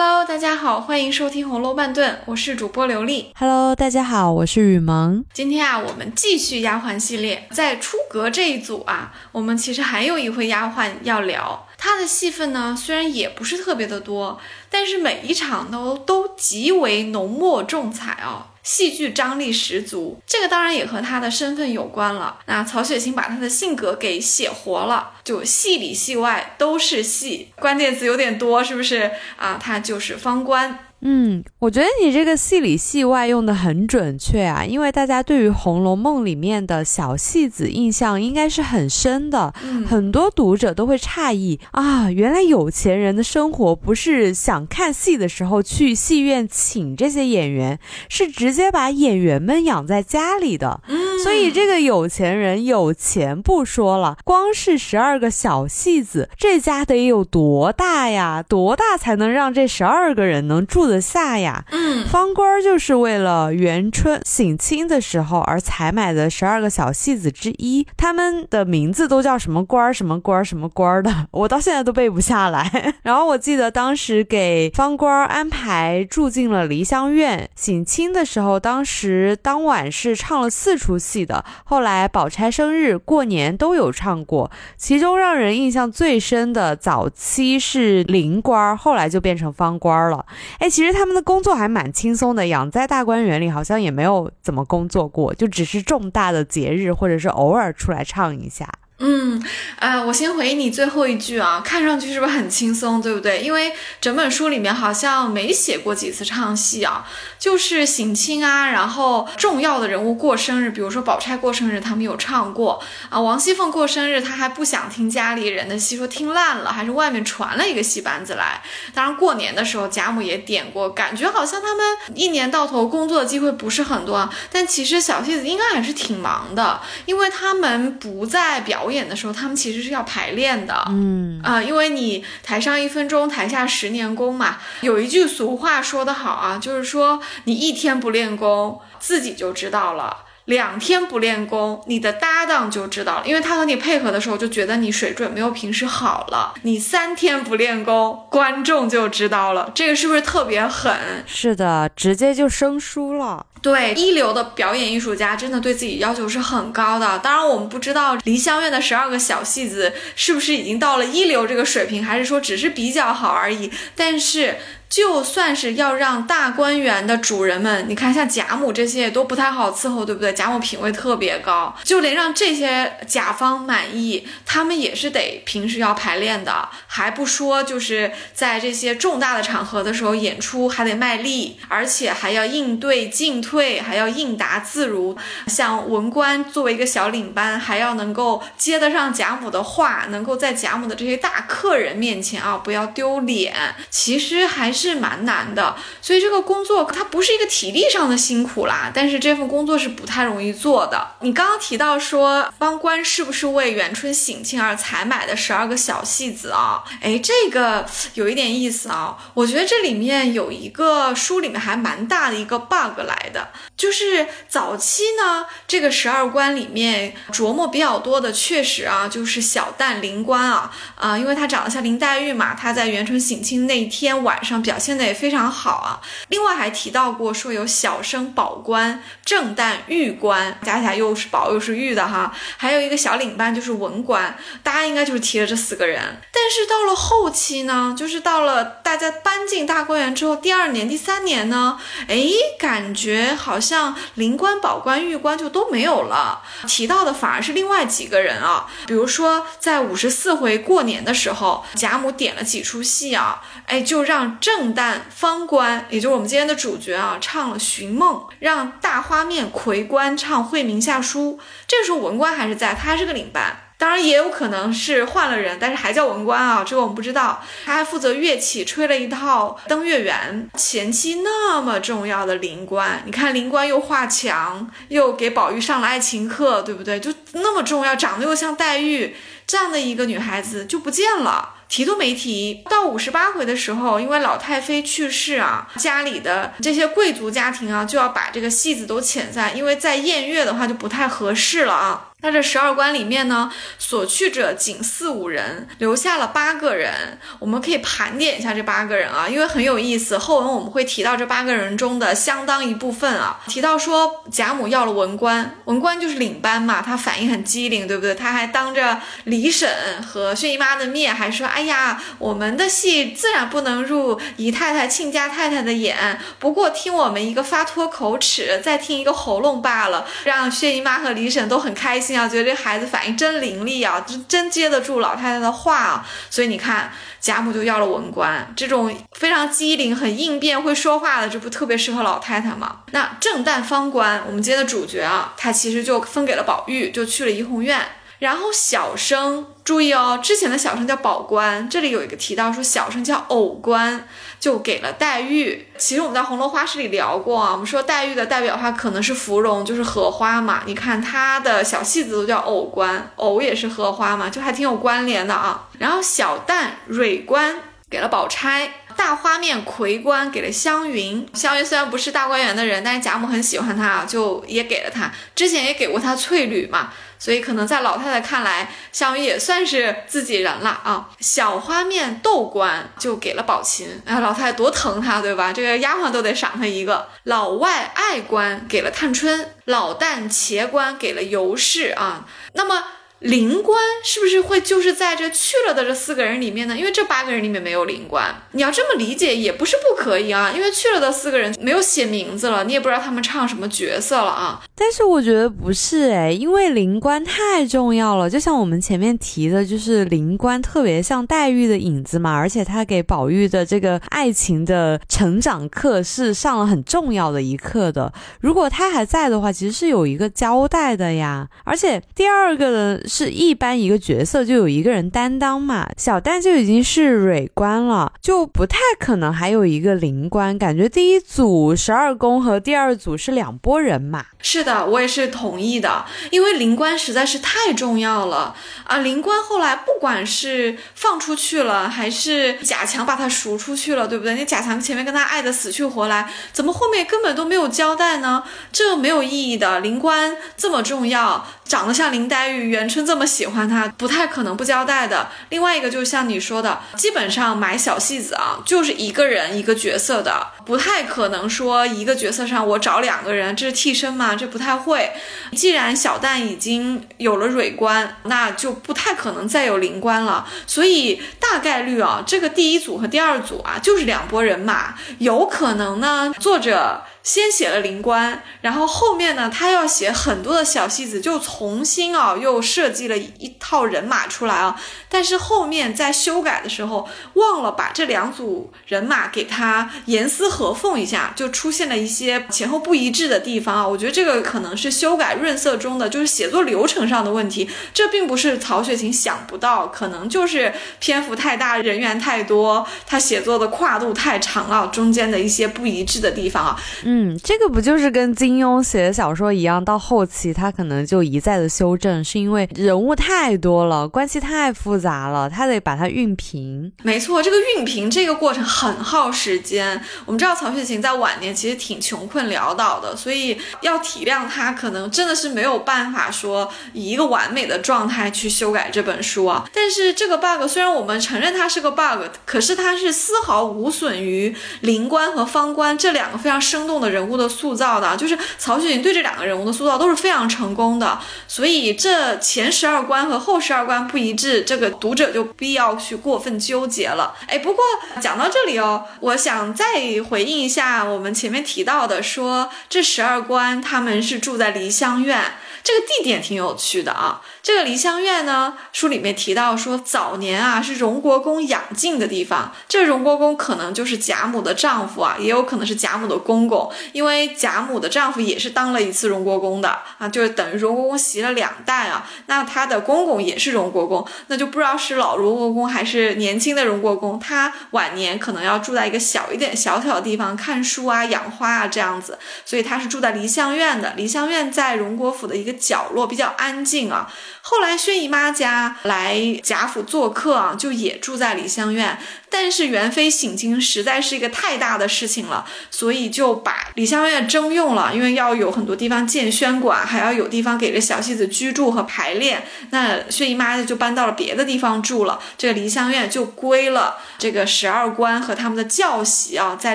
[0.00, 3.32] Hello，大家好，欢迎收听《红楼半顿》，我是主播刘丽。
[3.34, 5.24] Hello，大家好，我是雨萌。
[5.32, 11.66] 今天啊，我们继续丫鬟系列，在出阁这一组啊，我们其实还有一回丫鬟要聊。
[11.76, 14.38] 她的戏份呢，虽然也不是特别的多，
[14.70, 20.20] 但是每一场都都极为浓墨重彩哦，戏剧张力十足。
[20.26, 22.38] 这个当然也和他的身份有关了。
[22.44, 29.58] 那曹雪芹把他的性格给写活了，就戏里戏外都是戏，关键词有点多，是不是啊？
[29.58, 30.78] 他就是方官。
[31.00, 50.80] 嗯，我觉得你这个戏里戏外用的很准确啊，因为大家对于《红楼梦》里面的小戏子印象应该是很深的，嗯很多读者都会诧异啊，原来有钱人的生活不是想看戏的时候去戏院请这些演员，是直接把演员们养在家里的。
[50.88, 58.42] 嗯，所以这个有钱人有钱不说了，光是十二个小戏子，这家得有多大呀？
[58.46, 61.64] 多大才能让这十二个人能住得下呀？
[61.70, 72.94] 嗯，方官儿就是为了元春省亲的时候而采买的十二个小戏子之一，他们的名字都叫什么官儿什么官儿什么官儿的， 我到现在都背不下来。
[73.02, 90.26] 然后我记得当时给方官儿安排住进了梨香院，省亲的时候，当时当晚是唱了四出戏的，后来宝钗生日、过年都有唱过，其中让人印象最深的早期是林官儿，后来就变成方官儿了。
[90.58, 98.68] 哎，其实他们的工作还蛮轻松的，养在大观园里好像也没有怎么工作过，就只是重大的节日或者是偶尔出来唱一下。
[99.00, 99.40] 嗯，
[99.78, 103.40] 呃，我先回应你最后一句啊，看上去是不是很轻松，对不对？
[103.40, 107.06] 因为整本书里面好像没写过几次唱戏啊，
[107.38, 113.20] 就是省亲啊，然后重要的人物过生日，比如说宝钗过生日，他们有唱过啊。
[113.20, 118.60] 王熙凤过生日，她还不想听家里人的戏，说听烂了，还是外面传了一个戏班子来。
[118.92, 130.84] 当然过年的时候，贾母也点过，感觉好像他们一年到头工作的机会不是很多啊，但其实小戏子应该还是挺忙的，因为他们不在表演的时候，他们其实是要排练的。
[130.88, 134.58] 嗯，啊、因为你台上一分钟，台下十年功嘛。
[134.80, 140.24] 有一句俗话说得好啊，就是说你一天不练功，自己就知道了。
[140.48, 146.54] 两天不练功，你的搭档就知道了，因为他和你配合的时候就觉得你水准没有平时好了。
[146.62, 150.90] 你三天不练功，观众就知道了，这个是不是特别狠？
[151.26, 153.44] 是的，直接就生疏了。
[153.60, 157.18] 对，一流的表演艺术家真的对自己要求是很高的。
[157.18, 163.70] 当然，我们不知道梨香院的十二个小戏子是不是已经到了一流这个水平，还是说只是比较好而已。
[163.94, 164.56] 但是，
[164.88, 170.32] 就算是要让大观园的主人们，你看像贾母这些也都不太好伺候，对不对？
[170.32, 185.16] 贾母品位特别高，就连让这些甲方满意，他们也是得平时要排练的，还不说就是在这些重大的场合的时候演出还得卖力，而且还要应对进退，还要应答自如。
[185.48, 195.74] 像文官作为一个小领班，还要能够接得上贾母的话，能够在贾母的这些大客人面前啊不要丢脸，其实还是是蛮难的。
[196.00, 201.08] 所以这个工作它不是一个体力上的辛苦啦，但是这份工作是不太容易做的。
[201.20, 206.82] 你刚刚提到说方官是不是为元春省亲而采买的十二个小戏子啊？
[207.00, 207.84] 哎，这个
[208.14, 209.16] 有一点意思啊。
[209.34, 225.98] 我觉得这里面有一个书里面还蛮大的一个 bug 来的，就是早期呢，这个十二官里面琢磨比较多的，确实啊，就是小旦林官啊，啊、因为他长得像林黛玉嘛，他在元春省亲那一天晚上表现的也非常好啊。
[226.28, 236.02] 另外还提到过说有小生宝官、正旦玉官，加起来又是宝又是玉的哈，还有一个小领班就是文官，大家应该就是提了这四个人。
[236.30, 242.26] 但是到了后期呢，就是到了大家搬进大观园之后，第二年、第三年呢，哎，
[242.58, 261.38] 感觉好像灵官、宝官、玉官就都没有了，提到的反而是另外几个人啊，比如说在五十四回过年的时候，贾母点了几出戏啊，哎，就让正旦方官，也就是我们今天的主角啊，唱了《寻梦》，让大花面魁官唱《惠民下书》。
[261.66, 263.56] 这个时候文官还是在，他还是个领班。
[263.78, 267.40] 当然也有可能是换了人，但是还叫文官啊，这个我们不知道。
[267.64, 270.50] 他还负责乐器，吹了一套《登月圆》。
[270.58, 276.98] 前期那么重要的灵官，你看灵官又画墙，又给宝玉上了爱情课，对不对？
[276.98, 279.14] 就那么重要，长得又像黛玉
[279.46, 281.54] 这样的一个女孩子就不见了。
[281.68, 282.64] 提都没提。
[282.68, 292.07] 到五十八回的时候，因为老太妃去世啊，家里的这些贵族家庭啊，就要把这个戏子都遣散，因为在宴乐的话就不太合适了啊。
[292.20, 293.48] 那这十二关里面呢，
[293.78, 297.18] 所去者仅四五人，留下了八个人。
[297.38, 300.18] 我们可以盘点一下这八个人啊，因为很有意思。
[300.18, 308.12] 后文我们会提到这八个人中的相当一部分啊，提到说贾母要了文官，文官就是领班嘛，他反应很机灵，对不对？
[308.16, 309.70] 他还当着李婶
[310.02, 326.06] 和薛姨妈的面，还说：“哎呀，我们的戏自然不能入姨太太、亲家太太的眼，不过听我们一个发脱口齿，再听一个喉咙罢了。”让薛姨妈和李婶都很开心啊，觉得这孩子反应真伶俐啊，真真接得住老太太的话啊。
[326.30, 332.82] 所以你看，贾母就要了文官，这种非常机灵、很应变、会说话的，这不特别适合老太太吗？
[332.92, 337.80] 那正旦方官，我们今天的主角啊，他其实就分给了宝玉，就去了怡红院。
[338.18, 344.08] 然后小生注意哦，之前的小生叫宝官，这里有一个提到说小生叫偶官，
[344.40, 345.66] 就给了黛玉。
[345.76, 350.62] 其实我们在《红楼花市》里聊过啊，我们说黛玉的代表花可能是芙蓉，就是荷花嘛。
[350.66, 355.68] 你看她的小戏子都叫藕官，藕也是荷花嘛，就还挺有关联的啊。
[355.78, 357.56] 然后小旦蕊官
[357.90, 361.26] 给了宝钗，大花面魁官给了湘云。
[361.34, 365.10] 湘云虽然不是大观园的人，但是贾母很喜欢她，就也给了她。
[365.34, 366.92] 之前也给过她翠缕嘛。
[367.18, 371.08] 所以可能在老太太看来，香云也算是自己人了啊。
[371.20, 375.52] 小花面豆官就给了宝琴，哎，老太太多疼她，对吧？
[375.52, 377.08] 这个丫鬟都得赏她一个。
[377.24, 382.24] 老外爱官给了探春，老旦茄官给了尤氏啊。
[382.52, 382.84] 那么。
[383.20, 386.76] 灵官是不是会就是在这去了的这四个人里面呢？
[386.76, 390.52] 因为这八个人里面没有灵官，你要这么理解也不是不可以啊。
[390.54, 394.62] 因为去了的四个人没有写名字了，你也不知道他们唱什么角色了啊。
[394.76, 398.30] 但是我觉得不是哎，因为灵官太重要了。
[398.30, 408.12] 就像我们前面提的，就是灵官特别像黛玉的影子嘛，而且他给宝玉的这个爱情的成长课是上了很重要的一课的。
[408.40, 411.48] 如果他还在的话，其实是有一个交代的呀。
[411.64, 413.07] 而且第二个的。
[413.08, 420.56] 是一般一个角色就有一个人担当嘛，小旦就已经是蕊官了，就不太可能还有一个灵官。
[420.58, 424.26] 感觉第一组十二宫和第二组是两拨人嘛。
[424.40, 428.98] 是的，我也是同意的，因为灵官实在是太重要了啊！
[428.98, 434.34] 灵官后来不管是放出去了，还是贾强把他赎出去了，对不对？
[434.34, 438.44] 那贾强前面跟他爱的死去活来，怎么后面根本都没有交代呢？
[438.70, 439.80] 这没有意义的。
[439.80, 445.28] 灵官这么重要，长得像林黛玉，元春这么喜欢他，不太可能不交代的。
[445.50, 454.34] 另外一个就是像你说的，基本上买小戏子啊，就是一个人一个角色的，不太可能说一个角色上我找两个人，这是替身嘛。
[454.34, 455.12] 这不太会。
[455.52, 460.48] 既然小旦已经有了蕊官，那就不太可能再有灵官了。
[460.66, 464.94] 所以大概率啊，这个第一组和第二组啊，就是两拨人马。
[465.18, 467.02] 有可能呢，作者。
[467.28, 474.80] 先写了灵官，然后后面呢，他要写很多的小戏子，就重新啊又设计了一套人马出来啊。
[475.10, 483.86] 但是后面在修改的时候，忘了把这两组人马给他严丝合缝一下，就出现了一些前后不一致的地方啊。
[483.86, 487.68] 我觉得这个可能是修改润色中的，就是写作流程上的问题。
[487.92, 496.80] 这并不是曹雪芹想不到，可能就是篇幅太大，人员太多，他写作的跨度太长了，中间的一些不一致的地方啊。
[497.04, 497.17] 嗯。
[497.20, 499.84] 嗯，这个不就是跟金庸写的小说一样？
[499.84, 506.92] 到后期他可能就一再的修正，是因为人物太多了，关系太复杂了，他得把它熨平。
[507.02, 510.00] 没错，这个熨平这个过程很耗时间。
[510.26, 519.68] 我们知道曹雪芹在晚年其实挺穷困潦倒的，所以要体谅他，可能真的是没有办法说以一个完美的状态去修改这本书啊。
[519.72, 527.08] 但是这个 bug 虽然我们承认它是个 bug，可是它是丝毫无损于灵官和方官这两个非常生动的。
[527.08, 537.34] 人物的塑造的，就是曹雪芹对这两个人物的塑造都是非常成功的，所以这前十二关和后十二关不一致，这个读者就必要去过分纠结了。
[537.46, 537.82] 哎，不过
[538.20, 539.84] 讲到这里哦，我想再
[540.28, 545.54] 回应一下我们前面提到的，说这十二关他们是住在梨香院。
[545.82, 574.12] 这个地点挺有趣的啊，这个梨香院呢，书里面提到说早年啊是荣国公养静的地方，这荣国公可能就是贾母的丈夫啊，也有可能是贾母的公公，因为贾母的丈夫也是当了一次荣国公的啊，就是等于荣国公袭了两代啊，那他的公公也是荣国公，那就不知道是老荣国公还是年轻的荣国公，他晚年可能要住在一个小一点小小的地方看书啊、养花啊这样子，所以他是住在梨香院的。
[574.14, 575.67] 梨香院在荣国府的一个。
[575.70, 577.30] 个角落，比较安静啊。
[577.60, 582.18] 后来薛姨妈家来贾府做客啊，就也住在梨香院。
[582.50, 592.64] 但是元妃省亲实在是一个太大的事情了，所以就把梨香院征用了，因为要有很多地方建宣馆，还要有地方给这小戏子居住和排练。
[592.90, 599.94] 那薛姨妈就搬到了别的地方住了，这个梨香院就归了这个十二官和他们的教习啊，在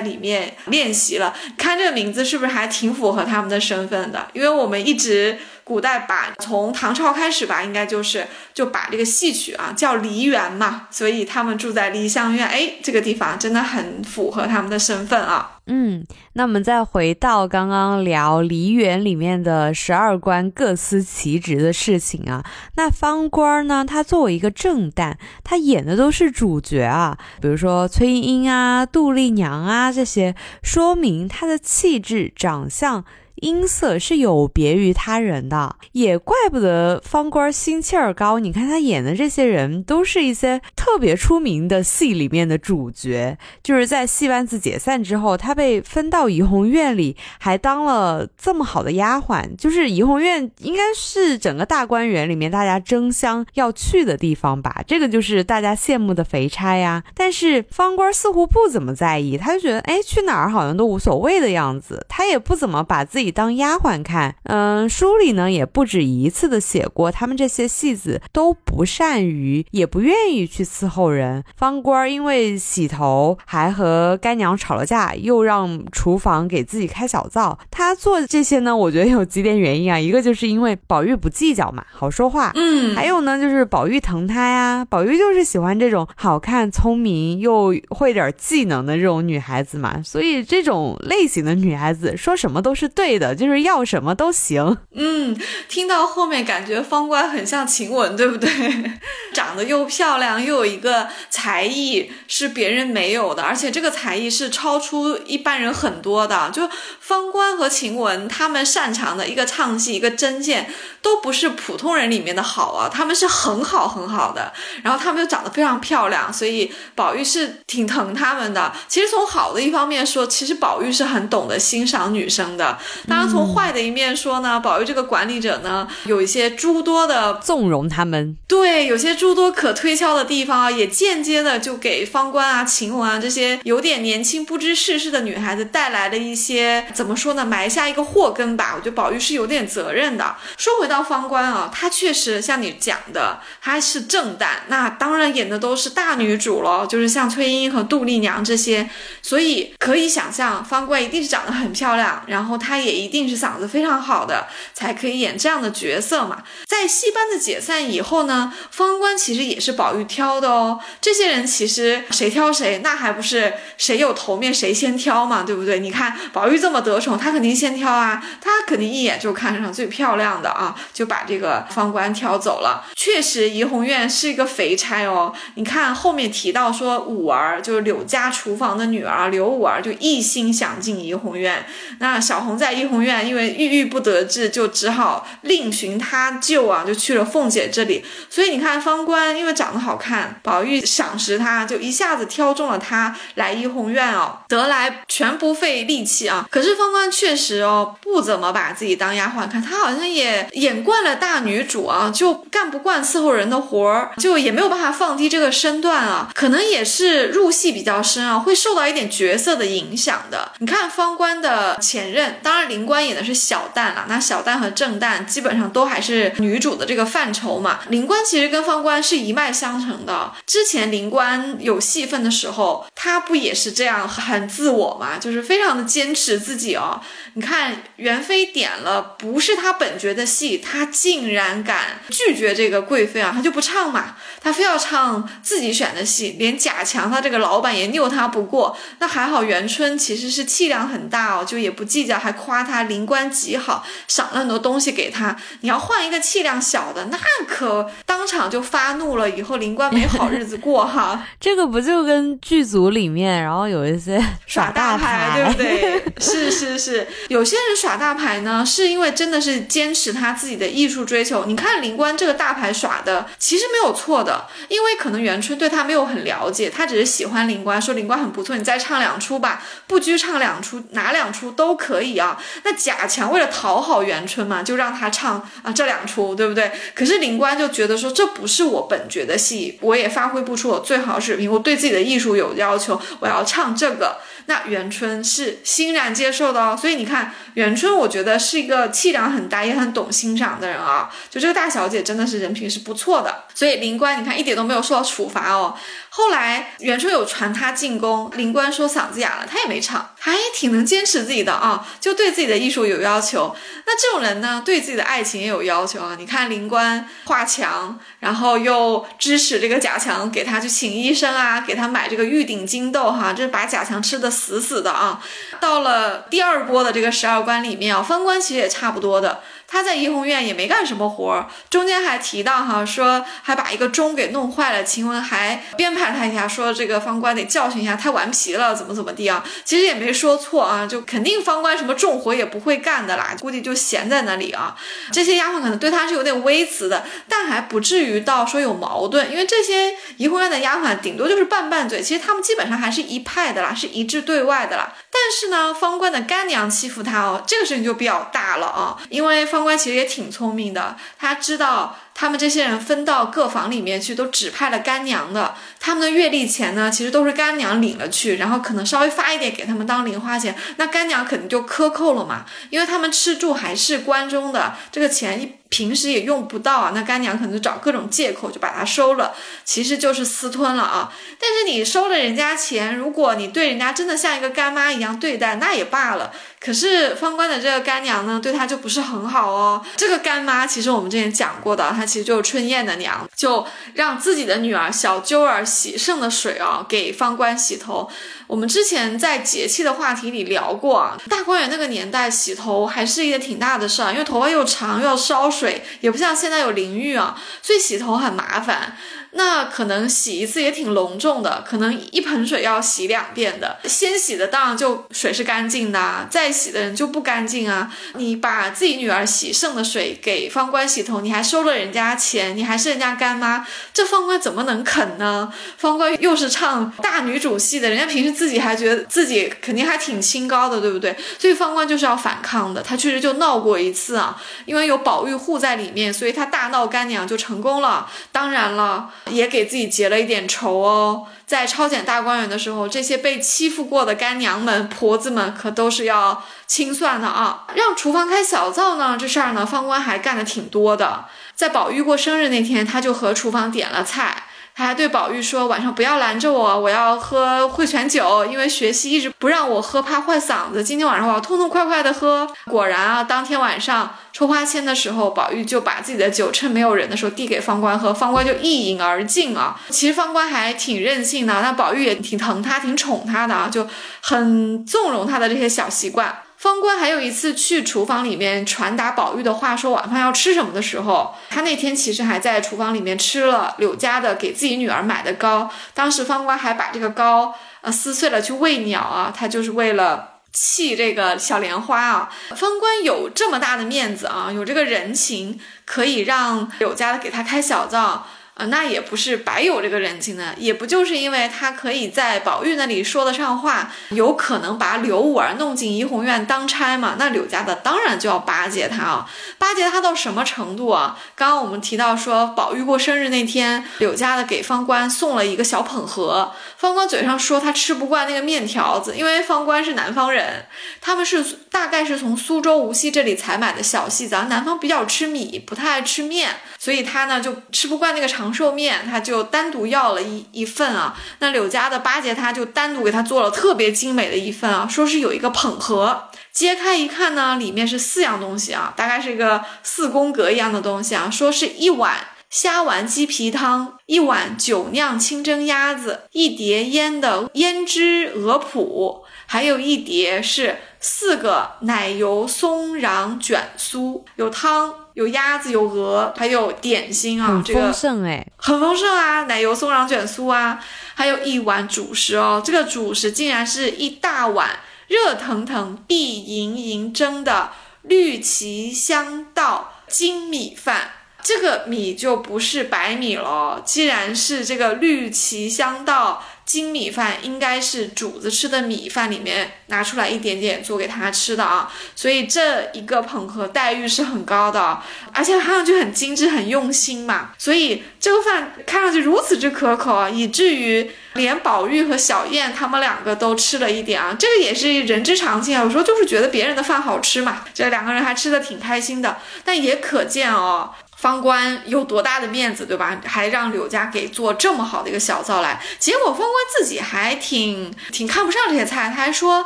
[0.00, 1.34] 里面练习了。
[1.58, 4.28] 看这个名字是不是还挺符合他们的身份的？
[4.32, 5.38] 因为我们一直。
[5.66, 15.60] 古代把从唐朝开始吧，应该就是就把这个戏曲啊叫梨园嘛，所以他们住在梨香院，哎，这个地方真的很符合他们的身份啊。
[15.66, 22.44] 嗯，那我们再回到刚刚聊梨园里面的十二官各司其职的事情啊，
[22.76, 33.04] 那方官呢，他作为一个正旦，他演的都是主角啊，比如说崔莺莺啊、杜丽娘啊这些，说明他的气质、长相。
[33.44, 38.38] 音色是有别于他人的，也怪不得方官心气儿高。
[38.38, 43.36] 你看他演的这些人，都是一些特别出名的戏里面的主角。
[43.62, 49.54] 就是在戏班子解散之后，他被分到怡红院里，还当了这么好的丫鬟。
[49.56, 54.82] 就是怡红院应该是整个大观园里面大家争相要去的地方吧？
[54.86, 57.04] 这个就是大家羡慕的肥差呀。
[57.14, 62.06] 但是方官似乎不怎么在意，他就觉得哎，去哪儿好像都无所谓的样子。
[62.08, 63.33] 他也不怎么把自己。
[63.34, 71.42] 当丫鬟看，嗯，书里呢也不止一次的写过，他们这些戏子都不善于，也不愿意去伺候人。
[71.56, 77.58] 方官因为洗头，还和干娘吵了架，又让厨房给自己开小灶。
[77.72, 93.14] 他做这些呢，我觉得有几点原因啊，一个就是因为宝玉不计较嘛，好说话，嗯，还有呢就是宝玉疼他呀，宝玉就是喜欢这种好看、聪明又会点技能的这种女孩子嘛，所以这种类型的女孩子说什么都是对。
[93.14, 94.76] 的就是要什么都行。
[94.92, 95.38] 嗯，
[95.68, 98.50] 听到后面感觉方官很像晴雯，对不对？
[99.32, 106.50] 长得又漂亮，又有一个才艺是别人没有的，而且这个才艺是超出一般人很多的。
[106.52, 114.52] 就方官和晴雯他们擅长的一个唱戏，一个针线，都不是普通人里面的好啊，他们是很好很好的。
[114.82, 118.72] 然后他们又长得非常漂亮，所以宝玉是挺疼他们的。
[118.88, 122.78] 其实从好的一方面说，其实宝玉是很懂得欣赏女生的。
[123.06, 138.72] 当然，从坏的一面说呢，宝玉这个管理者呢，有一些诸多的纵容他们，对，有些诸多可推敲的地方啊，也间接的就给方官啊、晴雯啊这些有点年轻不知世事的女孩子带来了一些怎么说呢，埋下一个祸根吧。
[138.74, 140.34] 我觉得宝玉是有点责任的。
[140.56, 148.88] 说回到方官啊，他确实像你讲的，他是正旦，那当然演的都是大女主了，就是像崔莺莺和杜丽娘这些，
[149.20, 152.93] 所以可以想象方官一定是长得很漂亮，然后她也。
[152.94, 156.42] 一定是嗓子非常好的，才可以演这样的角色嘛。
[156.66, 160.80] 在戏班子解散以后呢，方官其实也是宝玉挑的哦。
[161.00, 165.78] 这些人其实谁挑谁，那还不是谁有头面谁先挑嘛，对不对？
[165.80, 172.84] 你看宝玉这么得宠，他肯定先挑啊，他肯定一眼就看上最漂亮的啊，就把这个方官挑走了。
[172.96, 175.32] 确实，怡红院是一个肥差哦。
[175.54, 181.66] 你看后面提到说，五儿就是柳家厨房的女儿柳五儿，就一心想进怡红院。
[181.98, 188.04] 那小红在怡怡红院，因为郁郁不得志，就只好另寻他救啊，就去了凤姐这里。
[188.28, 196.46] 所以你看，方官因为长得好看，宝玉赏识他，就一下子挑中了他来怡红院哦，得来全不费力气啊。
[196.50, 206.28] 可是方官确实哦，不怎么把自己当丫鬟看，他好像也演惯了大女主啊，就干不惯伺候人的活儿，就也没有办法放低这个身段啊。
[206.34, 210.52] 可能也是入戏比较深啊，会受到一点角色的影响的。
[210.58, 212.73] 你看方官的前任，当然。
[212.74, 217.78] 灵官演的是小旦了，那小旦和正旦基本上都还是女主的这个范畴嘛。
[217.88, 220.32] 灵官其实跟方官是一脉相承的。
[220.44, 227.00] 之前灵官有戏份的时候，他不也是这样很自我嘛，就是非常的坚持自己哦。
[227.34, 238.76] 你看元妃点了不是他本角的戏，他竟然敢拒绝这个贵妃啊，他就不唱嘛，他非要唱自己选的戏，连贾强他这个老板也拗他不过。
[238.98, 242.63] 那还好元春其实是气量很大哦，就也不计较，还夸。
[242.64, 245.36] 他灵官极好，赏了很多东西给他。
[245.60, 251.24] 你要换一个气量小的，那可当场就发怒了，以后灵官没好日子过哈。
[251.38, 256.02] 这个不就跟剧组里面，然后有一些 耍大牌，对不对？
[256.18, 261.44] 是是是，有些人耍大牌呢，是因为真的是坚持他自己的艺术追求。
[261.44, 272.38] 你看灵官这个大牌耍的，其实没有错的，因为可能元春对他没有很了解，他只是喜欢灵官，说灵官很不错，你再唱两出吧，不拘唱两出，哪两出都可以啊。
[272.62, 276.70] 那贾强为了讨好元春嘛，就让他唱啊这两出，对不对？
[276.94, 284.18] 可是林官就觉得说这不是我本角的戏，我也发挥不出我最好水平，我对自己的艺术有要求，我要唱这个。
[284.46, 291.10] 那元春是欣然接受的哦，所以你看元春，我觉得是一个气量很大，也很懂欣赏的人啊。
[291.30, 295.74] 就这个大小姐真的是人品是不错的，所以林官你看一点都没有受到处罚哦。
[296.10, 303.56] 后来元春有传他进宫，林官说嗓子哑了，他也没唱，还挺能坚持自己的啊，就对自己的艺术有要求。
[303.86, 306.16] 那这种人呢，对自己的爱情也有要求啊。
[306.18, 314.33] 你看林官画墙，然后又支持这个贾强给他去请医生啊，给他买这个玉鼎金豆哈，这把贾强吃的。
[314.34, 315.22] 死死的啊！
[315.60, 319.40] 到了第二波的这个十二关里面啊，翻官其实也差不多的。
[319.66, 324.84] 他在怡红院也没干什么活儿，中间还提到哈，说还把一个钟给弄坏了。
[324.84, 329.44] 晴雯还编排他一下，说这个方官得教训一下，太顽皮了，怎么怎么地啊？
[329.64, 334.76] 其实也没说错啊，就肯定方官什么重活也不会干的啦，估计就闲在那里啊。
[335.10, 344.92] 这些丫鬟可能对他是有点微词的，但还不至于到说有矛盾，因为这些怡红院的丫鬟顶多就是拌拌嘴，其实他们基本上还是一派的啦，是一致对外的啦。
[345.26, 351.96] 但是呢，方官的干娘欺负他哦，这个事情就比较大了啊，因为方官其实也挺聪明的，他知道。
[352.14, 355.54] 他们这些人分到各房里面去，都指派了干娘的。
[355.80, 360.54] 他们的月例钱呢，其实都是干娘领了去，然后可能稍微发一点给他们当零花钱。
[360.76, 366.92] 那干娘肯定就克扣了嘛，因为他们吃住还是关中的，这个钱一平时也用不到啊。
[366.94, 371.12] 那干娘可能就找各种借口就把它收了，其实就是私吞了啊。
[371.40, 376.32] 但是你收了人家钱，如果你对人家真的像一个干妈一样对待，那也罢了。
[376.64, 379.84] 可是方官的这个干娘呢，对他就不是很好哦。
[379.96, 388.08] 这个干妈其实我们之前讲过的，她其实就是春燕的娘，就让自己的女儿小鸠儿洗剩的水啊，给方官洗头。
[388.46, 398.96] 我们之前在节气的话题里聊过啊，大观园那个年代洗头还是一件挺大的事儿，因为头发又长又要烧水，也不像现在有淋浴啊，所以洗头很麻烦。
[399.36, 403.78] 那可能洗一次也挺隆重的，可能一盆水要洗两遍的。
[403.84, 407.92] 先洗的当然就水是干净的，再洗的人就不干净啊。
[408.14, 415.52] 你把自己女儿洗剩的水给方官洗头，你还收了人家钱，你还是人家干妈，这方官怎么能肯呢？
[415.76, 421.16] 方官又是唱大女主戏的，人家平时自己还觉得自己肯定还挺清高的，对不对？
[421.38, 422.80] 所以方官就是要反抗的。
[422.80, 428.08] 他确实就闹过一次啊，因为有宝玉护在里面，所以他大闹干娘就成功了。
[428.30, 429.10] 当然了。
[429.30, 437.66] 也给自己结了一点仇哦，在抄检大观园的时候，这些被欺负过的干娘们、婆子们可都是要清算的啊。
[437.74, 441.24] 让厨房开小灶呢，这事儿呢，方官还干的挺多的。
[441.54, 444.44] 在宝玉过生日那天，他就和厨房点了菜。
[444.76, 450.82] 他还对宝玉说：“晚上不要拦着我，我要喝汇泉酒，因为学习一直不让我喝，怕坏嗓子。
[450.82, 459.80] 今天晚上我要痛痛快快的喝。”果然啊，当天晚上抽花签的时候，宝玉就把自己的酒趁没有人的时候递给方官喝，方官就一饮而尽啊。
[459.90, 463.86] 其实方官还挺任性的，那宝玉也挺疼他，挺宠他的啊，就
[464.20, 466.34] 很纵容他的这些小习惯。
[466.64, 475.70] 方官还有一次去厨房里面传达宝玉的话，说晚饭要吃什么的时候，他那天其实还在厨房里面吃了柳家的给自己女儿买的糕。
[475.92, 482.32] 当时方官还把这个糕呃撕碎了去喂鸟啊，他就是为了气这个小莲花啊。
[482.56, 488.26] 方官有这么大的面子啊，有这个人情，可以让柳家的给他开小灶。
[488.54, 497.16] 啊，那也不是白有这个人情的，也不就是因为他可以在宝玉那里说得上话，有可能把柳五儿弄进怡红院当差嘛？
[497.18, 501.18] 那柳家的当然就要巴结他啊，巴结他到什么程度啊？
[501.34, 510.64] 刚刚我们提到说，宝玉过生日那天，柳家的给方官送了一个小捧盒，方官嘴上说他吃不惯那个面条子，因为方官是南方人，
[511.00, 518.43] 他们是大概是从苏州、无锡这里采买的小细杂，南方比较吃米，不太爱吃面，所以他呢就吃不惯那个长。
[518.44, 521.16] 长寿面，他就单独要了一一份啊。
[521.38, 524.86] 那柳家的巴结他，就单独给他做了特别精美的一份啊。
[524.86, 531.30] 说是有一个捧盒，揭开一看呢，里面是四样东西啊，大概是一个四宫格一样的东西啊。
[531.30, 532.18] 说是一碗
[532.50, 545.03] 虾丸鸡皮汤，一碗酒酿清蒸鸭子，一碟腌的胭脂鹅脯，还有一碟是四个奶油松瓤卷酥，有汤。
[545.14, 550.78] 有鸭子，有鹅，还有点心啊，这个丰盛哎，很丰盛啊，奶油松瓤卷酥啊，
[551.14, 557.70] 还有一碗主食哦，这个主食竟然是一大碗热腾腾、碧莹莹蒸的
[558.02, 575.00] 绿旗香稻精米饭，这个米就不是白米了，既然是这个绿旗香稻精米饭应该是主子吃的米饭里面拿出来一点点做给他吃的啊，所以这一个捧盒待遇是很高的，
[575.32, 585.82] 而且看上去很精致、很用心嘛，所以这个饭看上去如此之可口啊，以至于连宝玉和小燕他们两个都吃了一点啊，这个也是人之常情啊。
[585.82, 590.90] 有时候就是觉得别人的饭好吃嘛，这两个人还吃的挺开心的，但也可见哦。
[591.24, 593.18] 方官有多大的面子，对吧？
[593.24, 599.64] 还让柳家给做这么好的一个小灶来，结果方官自己还挺挺看不上这些菜，他还说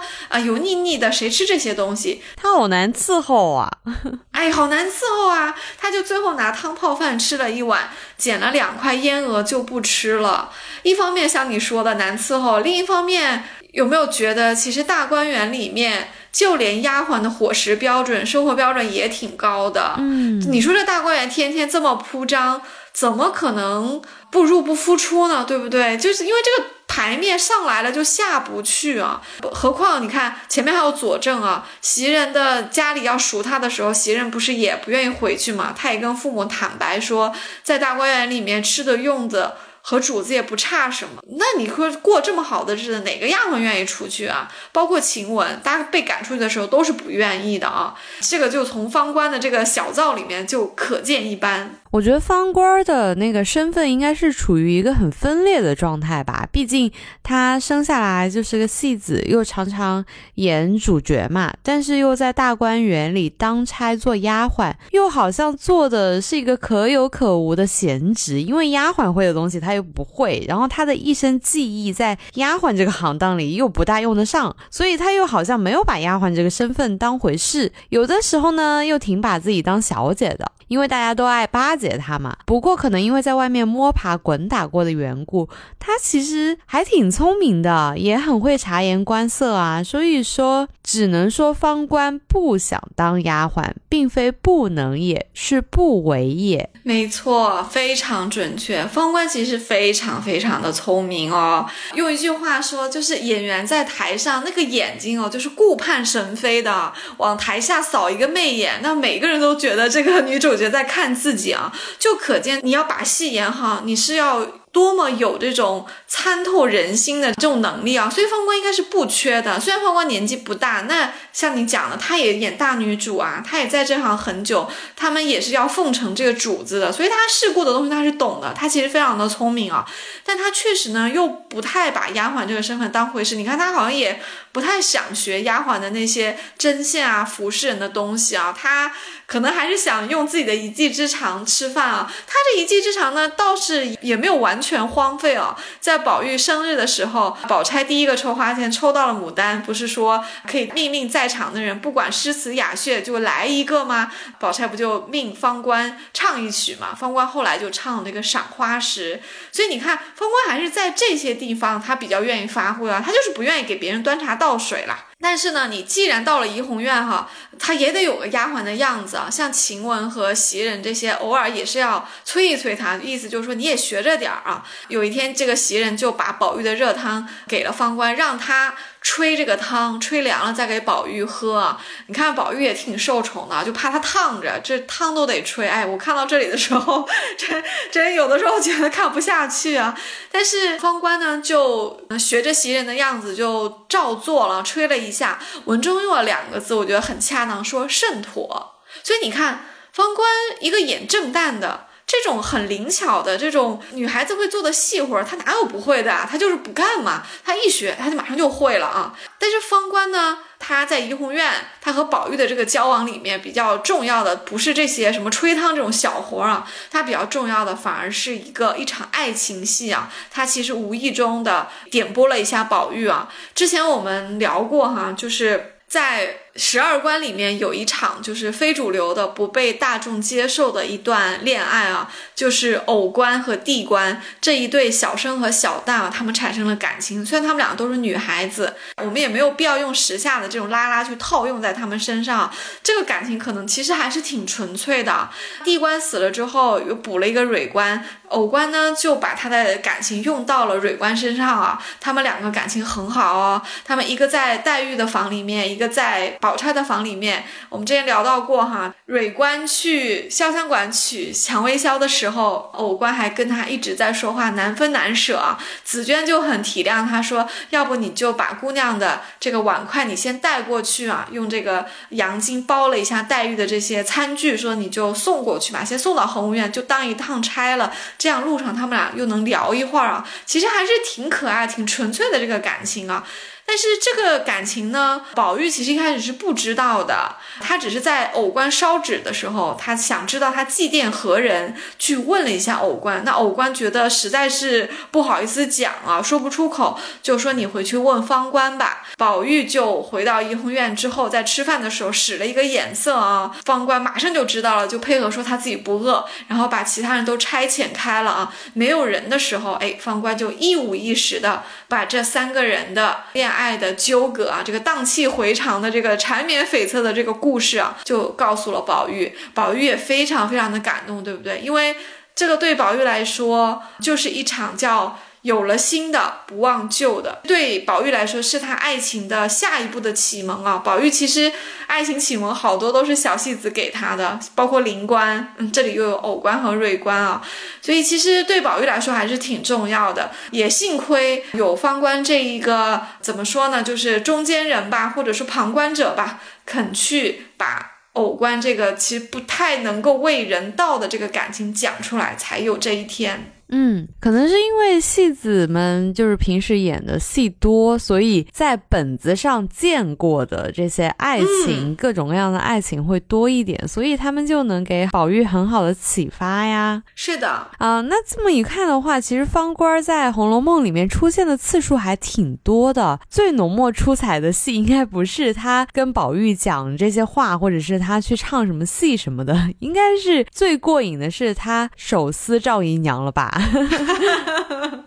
[0.29, 2.23] 啊油腻腻的，谁吃这些东西？
[2.37, 3.69] 他好难伺候啊！
[4.31, 5.53] 哎，好难伺候啊！
[5.77, 10.53] 他就最后拿汤泡饭吃了一碗，捡了两块烟鹅就不吃了。
[10.85, 13.43] 一方面像你说的难伺候，另一方面
[13.73, 16.11] 有没有觉得其实大观园里面？
[16.39, 19.97] 就连丫鬟的伙食标准、生活标准也挺高的。
[19.99, 25.45] 嗯，你说这大观园天天这么铺张，怎么可能不入不敷出呢？
[25.45, 25.97] 对不对？
[25.97, 29.21] 就是因为这个牌面上来了就下不去啊。
[29.51, 35.75] 何况你看前面还有佐证啊，袭人的家里要赎他的时候，袭人不是也不愿意回去嘛？
[35.77, 39.57] 他也跟父母坦白说，在大观园里面吃的用的。
[39.83, 44.51] 和主子也不差什么，那你说过这么好的日子，哪个丫鬟愿意出去啊？
[44.73, 47.95] 包括晴雯，大家被赶出去的时候都是不愿意的啊。
[48.21, 51.81] 这个就从方官的这个小灶里面就可见一斑。
[51.91, 56.91] 我觉得方官的那个身份应该是处于一个很分裂的状态吧，毕竟
[57.23, 80.53] 他生下来就是个戏子，又常常演主角嘛，但是又在大观园里当差做丫鬟，又好像做的是一个可有可无的闲职，因为丫鬟会的东西他又不会，然后他的一身技艺在丫鬟这个行当里又不大用得上，所以他又好像没有把丫鬟这个身份当回事，有的时候呢又挺把自己当小姐的。
[80.69, 89.83] 因为大家都爱巴解他嘛，不过可能因为在外面摸爬滚打过的缘故，他其实还挺聪明的，也很会察言观色啊。
[89.83, 96.69] 所以说，只能说方官不想当丫鬟，并非不能，也是不为也。
[96.83, 98.85] 没错，非常准确。
[98.85, 101.65] 方官其实非常非常的聪明哦。
[101.95, 110.49] 用一句话说，就是演员在台上那个眼睛哦，就是顾盼神飞的，往台下扫一个媚眼，那每个人都觉得这个女主。
[110.59, 111.68] 角在看自己啊，
[111.99, 114.47] 就可见你要把戏演好，你是要。
[114.71, 118.09] 多么有这种参透人心的这种能力啊！
[118.09, 119.59] 所以方官应该是不缺的。
[119.59, 128.53] 虽然方官年纪不大，那像你讲的，她也演大女主啊，她也在这行很久，他们也是要奉承这个主子的，所以她世故的东西她是懂的。
[128.53, 129.85] 她其实非常的聪明啊，
[130.23, 133.37] 但她确实呢又不太把丫鬟这个身份当回事。
[133.37, 134.21] 你看她好像也
[134.53, 138.93] 不太想学丫鬟的那些针线啊、服侍人的东西啊，她
[139.29, 142.13] 可能还是想用自己的一技之长吃饭啊。
[142.27, 144.59] 他这一技之长呢，倒是也没有完。
[144.61, 145.57] 全荒废了。
[145.79, 154.11] 在宝玉生日的时候，宝钗第一个抽花签抽到了牡丹，不是说可以命令在场的人不管诗词雅谑就来一个吗？
[154.41, 156.95] 宝钗不就命方官唱一曲嘛？
[156.95, 159.23] 方官后来就唱那个赏花诗。
[159.53, 165.07] 所以你看，方官还是在这些地方他比较愿意发挥啊，他就是不愿意给别人端茶倒水啦。
[165.21, 169.29] 但是呢，你既然到了怡红院哈，他也得有个丫鬟的样子啊。
[169.31, 174.65] 像晴雯和袭人这些，偶尔也是要催一催他，意思就是说你也学着点儿啊。
[174.89, 178.75] 有一天，这个袭人就把宝玉的热汤给了方官，让他。
[179.01, 181.75] 吹这个汤，吹凉了再给宝玉喝。
[182.09, 185.67] 你看宝玉也挺受宠的，就怕他烫着，这汤都得吹。
[185.69, 189.97] 哎，我看到这里的时候， 真真有的时候觉得看不下去啊。
[190.33, 195.39] 但是方官呢，就学着袭人的样子，就照做了，吹了一下。
[195.67, 198.77] 文中用了两个字，我觉得很恰当，说甚妥。
[199.03, 200.29] 所以你看，方官
[200.61, 201.87] 一个演正旦的。
[202.11, 206.11] 这种很灵巧的这种女孩子会做的细活，她哪有不会的？
[206.27, 209.15] 她就是不干嘛，她一学，她就马上就会了啊。
[209.39, 220.11] 但是方官呢，他在怡红院，他和宝玉的这个交往里面比较重要的不是这些什么吹汤这种小活啊，他比较重要的反而是一个一场爱情戏啊。
[220.31, 223.31] 他其实无意中的点拨了一下宝玉啊。
[223.55, 226.39] 之前我们聊过哈，就是在。
[226.59, 237.25] 十二关里面有一场就是非主流的、不被大众接受的一段恋爱啊，就是偶官和地官这一对小生和小旦啊，他们产生了感情。
[237.25, 242.53] 虽然他们两个都是女孩子，我们也没有必要用时下的这种拉拉去套用在他们身上。
[242.83, 245.31] 这个感情可能其实还是挺纯粹的。
[245.65, 251.81] 地官死了之后，又补了一个蕊官，偶官呢就把他的感情用到了蕊官身上啊。
[252.01, 256.37] 他们两个感情很好哦，他们一个在黛玉的房里面，一个在。
[256.49, 265.63] 宝钗的房里面，我们之前聊到过哈，蕊官去潇湘馆取蔷薇销的时候，藕官还跟他一直在说话，难分难舍啊。
[265.85, 277.93] 紫娟就很体谅他，说要不你就把姑娘的这个碗筷你先带过去啊，用这个洋巾包了一下黛玉的这些餐具，说你就送过去吧，先送到恒芜院，就当一趟差了。
[278.17, 283.23] 这样路上他们俩又能聊一会儿啊，其实还是挺可爱、挺纯粹的这个感情啊。
[283.69, 293.23] 但是这个感情呢，宝玉其实一开始是不知道的，他只是在藕官烧纸的时候，他想知道他祭奠何人，去问了一下藕官。
[293.27, 299.03] 那藕官觉得实在是不好意思讲啊，说不出口，就说你回去问方官吧。
[299.19, 308.55] 宝玉就回到怡红院之后，在吃饭的时候使了一个眼色啊，方官马上就知道了，就配合说他自己不饿，然后把其他人都差遣开了啊。
[308.73, 313.58] 没有人的时候，哎，方官就一五一十的把这三个人的恋。
[313.58, 321.59] 爱爱的纠葛啊，这个荡气回肠的这个缠绵悱恻的这个故事啊，就告诉了宝玉，宝玉也非常非常的感动，对不对？
[321.61, 321.97] 因为
[322.37, 325.19] 这个对宝玉来说，就是一场叫。
[325.43, 330.79] 有了新的，不忘旧的，对宝玉来说是他爱情的下一步的启蒙啊。
[330.85, 331.53] 宝玉其实
[331.87, 337.41] 爱情启蒙好多都是小戏子给他的，包括灵官，嗯，这里又有藕官和蕊官啊，
[337.81, 340.31] 所以其实对宝玉来说还是挺重要的。
[340.51, 353.53] 也幸亏有方官这一个怎么说呢，就是中间人吧，或者说旁观者吧，肯去把藕官这个其实不太能够为人道的这个感情讲出来，才有这一天。
[353.71, 367.03] 嗯，可能是因为戏子们就是平时演的戏多，所以在本子上见过的这些爱情，各种各样的爱情会多一点，所以他们就能给宝玉很好的启发呀。
[367.15, 373.21] 是的，啊，那这么一看的话，其实方官在《红楼梦》里面出现的次数还挺多的。
[373.29, 383.58] 最浓墨出彩的戏，应该不是他跟宝玉讲这些话，或者是他去唱什么戏什么的， 应该是最过瘾的是他手撕赵姨娘了吧？
[383.59, 385.05] 哈哈哈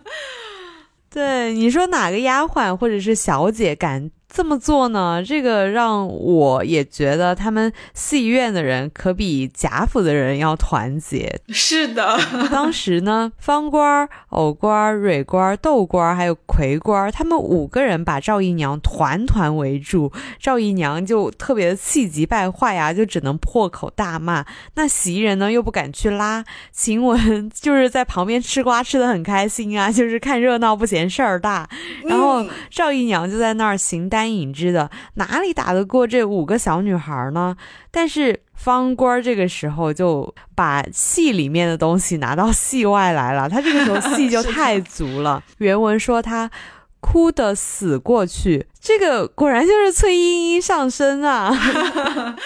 [1.09, 4.11] 对，你说哪个丫鬟或者是小姐敢？
[4.33, 5.21] 这么做呢？
[5.21, 11.41] 这个让我也觉得他们戏院的人可比贾府的人要团结。
[11.49, 12.17] 是的，
[12.49, 24.45] 当时呢，方官、藕官、蕊官、豆官还有葵官，他们五个人把赵姨娘团团围住，赵姨娘就特别的气急败坏呀，就只能破口大骂。
[24.75, 31.69] 那袭人呢，又不敢去拉，晴雯就是在旁边吃瓜吃的很开心啊，就是看热闹不嫌事儿大。
[32.05, 34.20] 然后赵姨娘就在那儿形单。
[34.21, 37.55] 单影之的哪里打得过这五个小女孩呢？
[37.89, 45.43] 但是方官这个时候就把戏里面的东西拿到戏外来了，他这个时候戏就 太足了。
[45.57, 46.51] 原文说他
[46.99, 51.51] 哭得死过去，这个果然就是崔莺莺上身啊。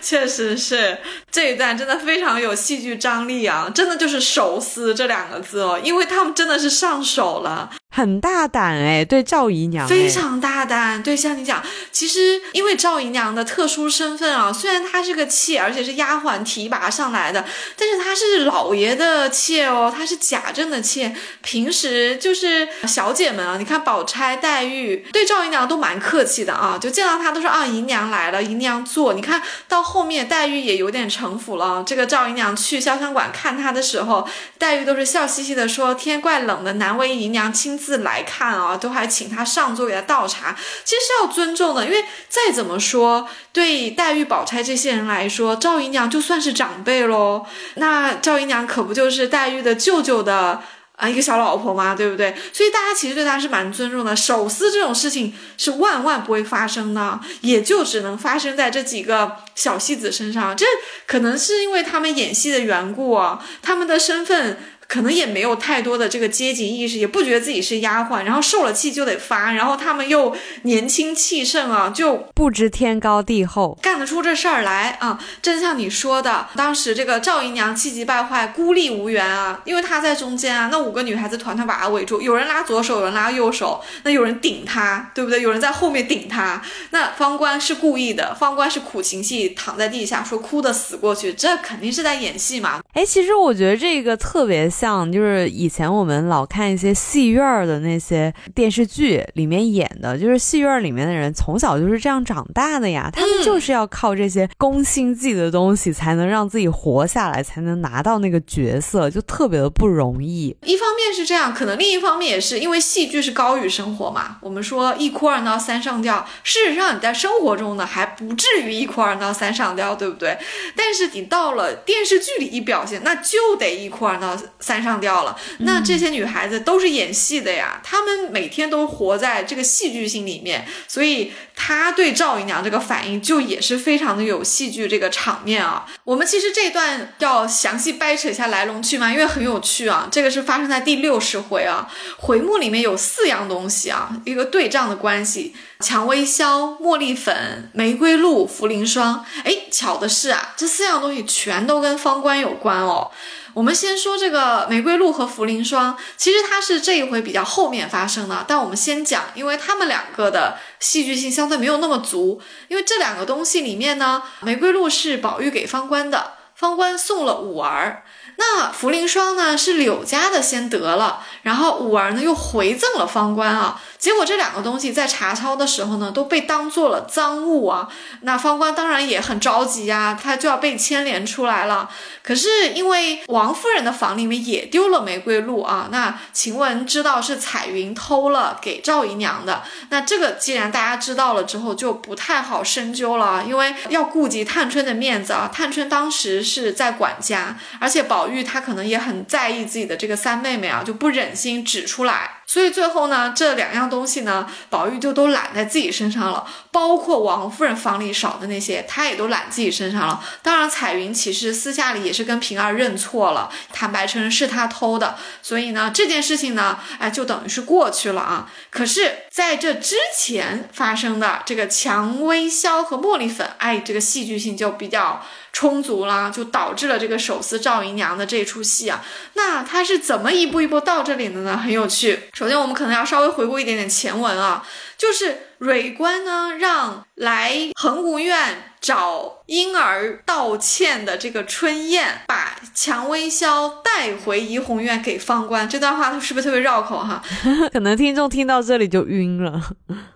[0.00, 0.98] 确实是
[1.30, 3.70] 这一段真的非常有戏剧张力啊！
[3.74, 11.02] 真的就是手撕这两个字哦，因为他们真的是上手了，很大胆哎，对赵姨娘非常大胆。
[11.02, 17.44] 对，像你讲，其实因为赵姨娘的特殊身份啊，虽然她是个妾，而且是丫鬟提拔上来的，
[17.76, 21.14] 但是她是老爷的妾哦，她是贾政的妾。
[21.42, 29.12] 平时就是小姐们啊，你看宝钗、黛玉对赵姨娘都蛮客气的啊，就见到她都说啊，姨娘来了，姨娘坐。
[29.12, 29.89] 你看到。
[29.90, 31.82] 后面黛玉也有点城府了。
[31.84, 34.26] 这个赵姨娘去潇湘馆看她的时候，
[34.56, 41.84] 黛玉都是笑嘻嘻的说：“天怪冷的，难为姨娘亲自来看啊。”都还请她上座给她倒茶，其实是要尊重的。
[41.84, 47.44] 因为再怎么说，对黛玉、宝钗这些人来说，赵姨娘就算是长辈喽。
[47.74, 50.62] 那赵姨娘可不就是黛玉的舅舅的？
[51.00, 52.34] 啊，一个小老婆嘛，对不对？
[52.52, 54.14] 所以大家其实对他是蛮尊重的。
[54.14, 60.56] 手撕这种事情是万万不会发生的，也就只能发生在这几个小戏子身上。
[60.56, 60.66] 这
[61.06, 64.58] 可能是因为他们演戏的缘故啊，他们的身份。
[64.90, 75.16] 可能也没有太多的这个阶级意识，也不觉得自己是丫鬟，然后受了气就得发，然后他们又年轻气盛啊，就不知天高地厚，干得出这事儿来啊！
[75.40, 85.40] 真像你说的，当时这个赵姨娘气急败坏，孤立无援啊，因为她在中间啊，那五个女孩子团团把她围住，有人拉左手，有人拉右手，那有人顶她，对不对？
[85.40, 86.60] 有人在后面顶她。
[86.90, 92.80] 那方官是故意的，方官是苦情戏，躺在地下说哭的死过去，这肯定是在演戏嘛。
[92.94, 94.68] 哎，其实我觉得这个特别。
[94.80, 110.56] 像就是以前我们老看一些戏院的那些电视剧里面演的，就是戏院里面的人从小就是这样长大的呀，他们就是要靠这些攻心计的东西才能让自己活下来，才能拿到那个角色，就特别的不容易。
[110.62, 114.38] 一方面是这样，可能另一方面也是因为戏剧是高于生活嘛。
[114.40, 120.38] 我们说一哭二闹三上吊，事实上你在生活中呢还不至于一哭二闹三上吊，对不对？
[120.74, 125.34] 但是你到了电视剧里一表现，那就得一哭二闹三上吊了。
[125.60, 135.86] 那这些女孩子都是演戏的呀，她们每天都活在这个戏剧性里面，所以她对赵姨娘这个反应就也是非常的有戏剧这个场面啊。
[136.04, 140.08] 我们其实这段要详细掰扯一下来龙去脉，因为很有趣啊。
[140.12, 149.24] 这个是发生在第六十回啊，回目里面有四样东西啊，一个对仗的关系：蔷薇硝、茉莉粉、玫瑰露、茯苓霜。
[149.44, 153.10] 哎，巧的是啊，这四样东西全都跟方官有关哦。
[153.54, 162.40] 我们先说这个玫瑰露和茯苓霜，其实它是这一回比较后面发生的，但我们先讲，因为他们两个的戏剧性相对没有那么足。
[162.68, 168.04] 因为这两个东西里面呢，玫瑰露是宝玉给方官的，方官送了五儿。
[168.36, 173.82] 那茯苓霜呢是柳家的先得了，然后五儿呢又回赠了方官啊。
[174.00, 177.86] 结果这两个东西在查抄的时候呢，都被当做了赃物啊。
[178.22, 181.90] 那方官当然也很着急呀，他就要被牵连出来了。
[182.22, 189.62] 可是因为王夫人的房里面也丢了玫瑰露啊，那晴雯知道是彩云偷了给赵姨娘的。
[189.90, 195.50] 那这个既然大家知道了之后，就不太好深究了，因为要顾及探春的面子啊。
[195.52, 202.39] 探春当时是在管家，而且宝玉他可能也很在意自己的这个三妹妹啊，就不忍心指出来。
[202.50, 210.20] 所以最后呢，这两样东西呢，宝玉就都揽在自己身上了，包括王夫人房里少的那些，他也都揽自己身上了。
[210.42, 215.16] 当然，彩云其实私下里也是跟平儿认错了，坦白承认是他偷的。
[215.40, 218.50] 所以呢，这件事情呢，哎，就等于是过去了啊。
[218.70, 225.24] 可是在这之前发生的这个蔷薇销和茉莉粉，哎，这个戏剧性就比较。
[225.52, 229.04] 充足啦，就导致了这个手撕赵姨娘的这出戏啊。
[229.34, 231.56] 那他是怎么一步一步到这里的呢？
[231.56, 232.18] 很有趣。
[232.32, 245.68] 首先，我们可能要稍微回顾一点点前文啊，就是蕊官呢让来恒芜院找婴儿道歉的这个春燕，把蔷薇箫带回怡红院给方官。
[245.68, 247.22] 这段话是不是特别绕口哈？
[247.72, 249.60] 可能听众听到这里就晕了。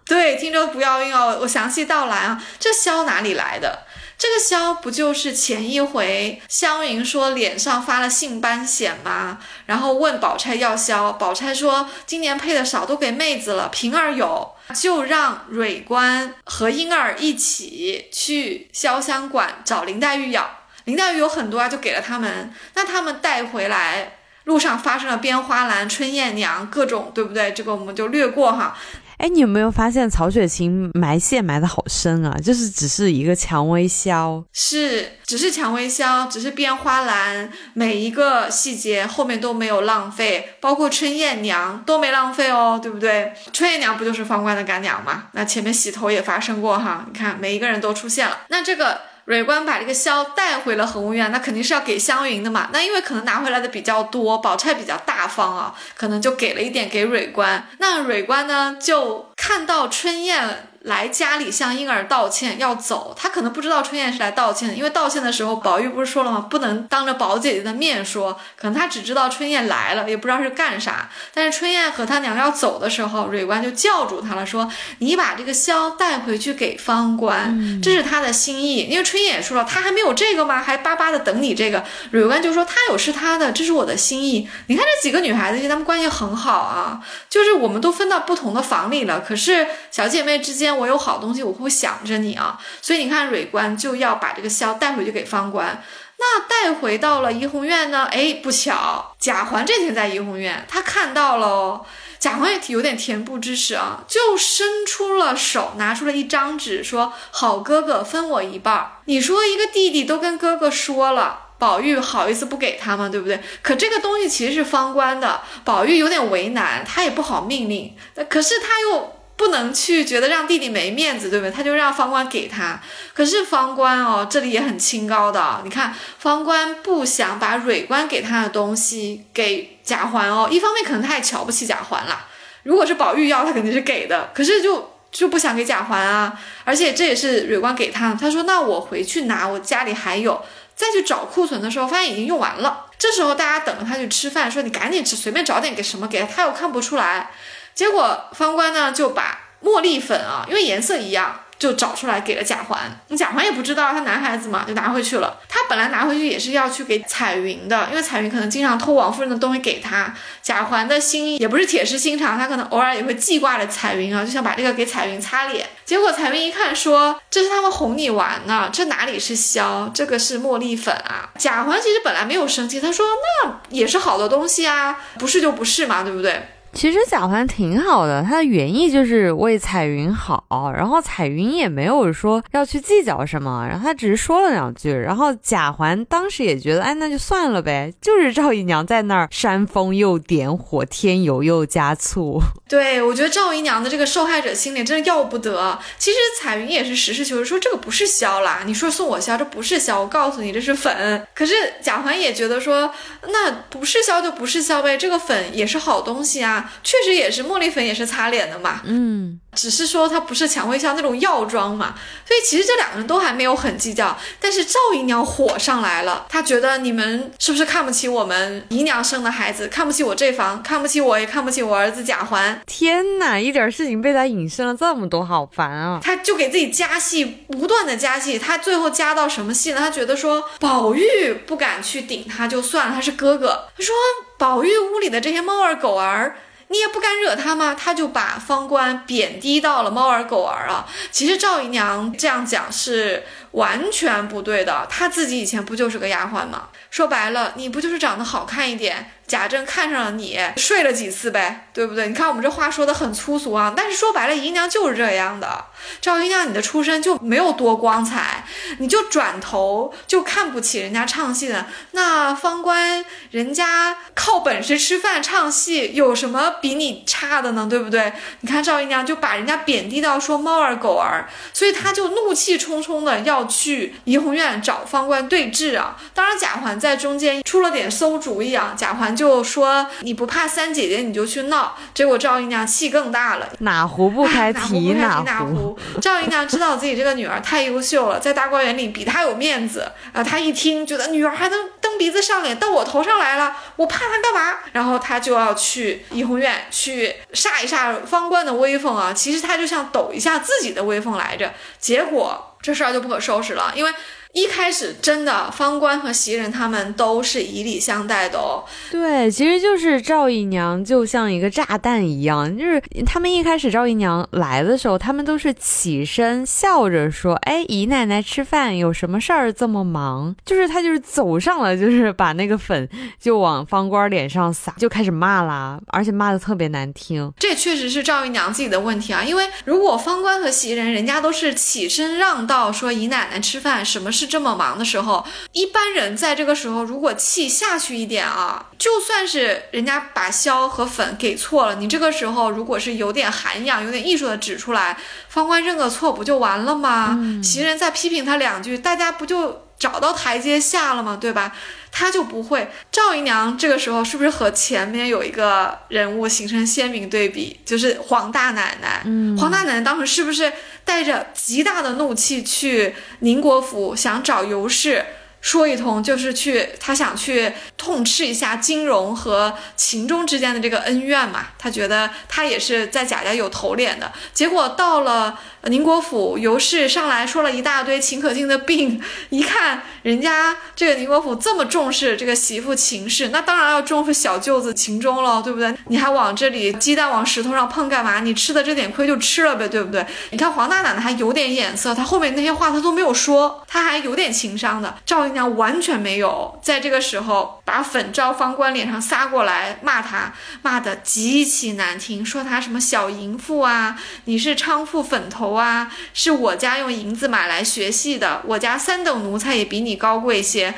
[0.06, 2.42] 对，听众不要晕哦，我详细道来啊。
[2.58, 3.80] 这箫哪里来的？
[4.16, 9.38] 这个萧不就是前一回湘云说脸上发了杏斑癣吗？
[9.66, 13.68] 然后问宝钗要萧，宝钗说今年配的少，都给妹子了。
[13.68, 20.58] 平儿有，就让蕊官和莺儿一起去潇湘馆找林黛玉要。
[20.84, 22.52] 林黛玉有很多啊，就给了他们。
[22.74, 27.52] 那他们带回来路上发生了编花篮、春燕娘各种，对不对？
[27.52, 28.76] 这个我们就略过哈。
[29.24, 32.36] 哎，你有没有发现曹雪芹埋线埋的好深啊？
[32.44, 43.32] 就是只是一个蔷薇销，是只是蔷薇销，只是编花篮，每一个细节后面都没有浪费，包括春燕娘都没浪费哦，对不对？
[43.50, 45.28] 春燕娘不就是方官的干娘吗？
[45.32, 49.00] 那前面洗头也发生过哈，你看每一个人都出现了，那这个。
[49.26, 52.68] 蕊官把这个箫带回了恒芜院，那肯定是要给湘云的嘛。
[52.72, 57.66] 那因为可能拿回来的比较多，宝钗比较大方啊，可能就给了一点给蕊官。
[57.78, 60.68] 那蕊官呢，就看到春燕。
[60.84, 63.14] 来家里向婴儿道歉，要走。
[63.16, 66.46] 他可能不知道春燕是来道歉的，因为道歉的时候，宝玉不是说了吗？
[66.50, 68.38] 不能当着宝姐姐的面说。
[68.54, 71.08] 可能他只知道春燕来了，也不知道是干啥。
[71.32, 74.70] 但是春燕和他娘要走的时候，蕊官就叫住他了，说
[75.00, 80.60] ：“你把这个箫带回去给方官，这是他的心意。”因为春燕也说了，他还没有这个吗？
[80.60, 81.82] 还巴巴的等你这个。
[82.10, 90.73] 蕊官就说：“他有是他的，这是我的心意。”你看这几个女孩子，其实她们关系很好啊，就是我们都分到不同的房里了，可是小姐妹之间。
[90.76, 95.82] 我有好东西，我会想着你啊，所以你看，蕊官就要把这个箫带回去给方官。
[96.16, 98.08] 那带回到了怡红院呢？
[98.10, 101.84] 哎，不巧，贾环这天在怡红院，他看到了，
[102.20, 113.08] 贾环也有点恬不知耻啊，就伸出了手，拿出了一张纸，说：“好哥哥，分我一半。”你说一个弟弟都跟哥哥说了，宝玉好意思不给他吗？
[113.08, 113.42] 对不对？
[113.60, 117.94] 可这个东西其实是方官的，宝玉有点为难，他也不好命令，
[118.28, 119.16] 可是他又。
[119.36, 121.50] 不能去觉得让弟弟没面子，对不对？
[121.50, 122.80] 他就让方官给他。
[123.12, 125.60] 可是方官哦，这里也很清高的。
[125.64, 130.48] 你看，方官不想把蕊官给他的东西给贾环哦。
[130.50, 132.26] 一方面可能他也瞧不起贾环啦。
[132.62, 134.30] 如果是宝玉要，他肯定是给的。
[134.34, 136.38] 可是就就不想给贾环啊。
[136.64, 138.14] 而且这也是蕊官给他。
[138.14, 140.40] 他说：“那我回去拿，我家里还有。”
[140.76, 142.86] 再去找库存的时候，发现已经用完了。
[142.98, 147.30] 这时候大家等着他去吃饭，说你赶紧吃，随便找点给什么给他，他又看不出来。
[147.74, 151.40] 结果方官呢就把茉莉粉啊，因为颜色一样。
[151.56, 152.78] 就找出来给了贾环，
[153.16, 155.34] 贾环也不知道他男孩子嘛，就拿回去了。
[155.48, 160.12] 他本来拿回去也是要去给彩云的，因为彩云可能经常偷王夫人的东西给他。
[160.42, 165.66] 贾环的心也不是铁石心肠，他可能偶尔也会记挂着彩云啊，就想把这个给彩云擦脸。
[165.86, 173.06] 结果彩云一看说：“这是他们哄你玩呢，这哪里是消，这个是茉莉粉啊。”贾环其实本来没有生气，他说
[173.42, 192.40] ：“那也是好的东西啊，不是就不是嘛，对不对？”其实贾环挺好的，他的原意就是为彩云好，然后彩云也没有说要去计较什么，然后他只是说了两句，然后贾环当时也觉得，哎，那就算了呗，就是赵姨娘在那儿煽风又点火，添油又加醋。
[192.68, 195.78] 对，我觉得赵姨娘的这个受害者心理真的要不得。
[195.96, 201.24] 其实彩云也是实事求是说，这个不是硝啦，你说送我硝，这不是硝，我告诉你这是粉。
[201.34, 202.92] 可是贾环也觉得说，
[203.28, 206.63] 那不是硝就不是硝呗，这个粉也是好东西啊。
[206.82, 208.80] 确实也是，茉莉粉也是擦脸的嘛。
[208.84, 211.94] 嗯，只是说它不是蔷薇香那种药妆嘛。
[212.26, 214.16] 所以其实这两个人都还没有很计较。
[214.40, 222.60] 但是赵姨娘火上来了，她觉得你们是不是看不起我们姨娘生的孩子，看不起我这房，看不起我，也看不起我儿子贾环。
[222.66, 226.00] 天哪，一点事情被他引申了这么多，好烦啊！
[226.02, 228.38] 他就给自己加戏，不断的加戏。
[228.38, 229.78] 他最后加到什么戏呢？
[229.78, 233.66] 他觉得说宝玉不敢去顶他就算了，他是哥哥。
[233.76, 233.94] 他说
[234.38, 236.36] 宝玉屋里的这些猫儿狗儿。
[236.68, 237.74] 你也不敢惹他吗？
[237.74, 240.86] 他就把方官贬低到了猫儿狗儿啊。
[241.10, 246.68] 其实赵姨娘这样讲是完全不对的，她自己以前不就是个丫鬟吗？
[246.90, 249.10] 说白了，你不就是长得好看一点？
[249.26, 252.06] 贾政看上了你，睡了几次呗，对不对？
[252.06, 255.64] 你看我们这话说的很粗俗啊，但是说白了，姨娘就是这样的。
[256.00, 258.44] 赵姨娘，你的出身就没有多光彩，
[258.78, 261.66] 你就转头就看不起人家唱戏的。
[261.90, 267.66] 那方官人家靠本事吃饭唱戏，有什么比你差的呢？
[267.68, 268.12] 对不对？
[268.42, 275.96] 你看赵姨娘就把人家贬低到说猫儿狗儿，所以她就怒气冲冲的要去怡红院找方官对峙啊。
[276.14, 279.14] 当然贾环在中间出了点馊主意啊，贾环。
[279.14, 281.63] 就说你不怕三姐姐，你就去闹。
[281.94, 285.78] 结果赵姨娘气更大了，哪壶不开提哪壶。
[286.00, 290.22] 赵姨娘知道自己这个女儿太优秀了，在大观园里比她有面子啊。
[290.22, 294.58] 她一听，觉得女儿还能蹬鼻子上脸，到我头上来了，我怕她干嘛？
[294.72, 299.12] 然后她就要去怡红院去煞一煞方官的威风啊。
[299.12, 301.52] 其实她就想抖一下自己的威风来着。
[301.78, 303.92] 结果这事儿就不可收拾了，因为。
[304.34, 308.64] 一开始真的方官和袭人他们都是以礼相待的哦。
[308.90, 322.88] 对，其实就是赵姨娘就像一个炸弹一样，就是他们一开始赵姨娘来的时候，他们都是起身笑着说：“哎，姨奶奶吃饭有什么事儿这么忙？”就是他就是走上了，就是把那个粉
[323.20, 327.32] 就往方官脸上撒，就开始骂啦，而且骂的特别难听。
[327.38, 334.23] 这确实是赵姨娘自己的问题啊，因为如果方官和袭人人家都是起身让道说姨奶奶吃饭，什么事？
[334.26, 344.96] 这么忙的时候，一般人在这个时候如果气下去一点啊，就算是人家把硝和粉给错了，你这个时候如果是有点涵养、有点艺术的指出来，
[345.28, 347.18] 方官认个错不就完了吗？
[347.42, 351.18] 袭人再批评他两句，大家不就找到台阶下了嘛？
[351.20, 351.54] 对吧？
[351.92, 352.70] 他就不会。
[352.90, 357.60] 赵姨娘这个时候是不是和前面有一个人物形成鲜明对比？
[357.66, 359.02] 就是黄大奶奶。
[359.04, 360.50] 嗯，黄大奶奶当时是不是
[360.86, 365.04] 带着极大的怒气去宁国府，想找尤氏？
[365.44, 371.48] 说一通就是去，他想去痛斥一下金融和秦钟之间的这个恩怨嘛。
[371.58, 374.10] 他觉得他也是在贾家有头脸的。
[374.32, 385.74] 结果到了宁国府，尤氏上来说了一大堆秦可卿的病，一看人家这个宁国府这么重视这个媳妇秦氏，那当然要重视小舅子秦钟了，对不对？
[385.88, 388.20] 你还往这里鸡蛋往石头上碰干嘛？
[388.20, 390.06] 你吃的这点亏就吃了呗，对不对？
[390.30, 394.94] 你看黄大奶奶还有点眼色，她后面那些话她都没有说，她还有点情商的。
[395.04, 400.32] 赵娘完全没有在这个时候把粉照方官脸上撒过来骂他，
[400.62, 410.74] 骂的极其难听，说他什么小淫妇啊，你是娼妇粉头啊，是我家用银子买来学戏的，我家三等奴才也比你高贵些。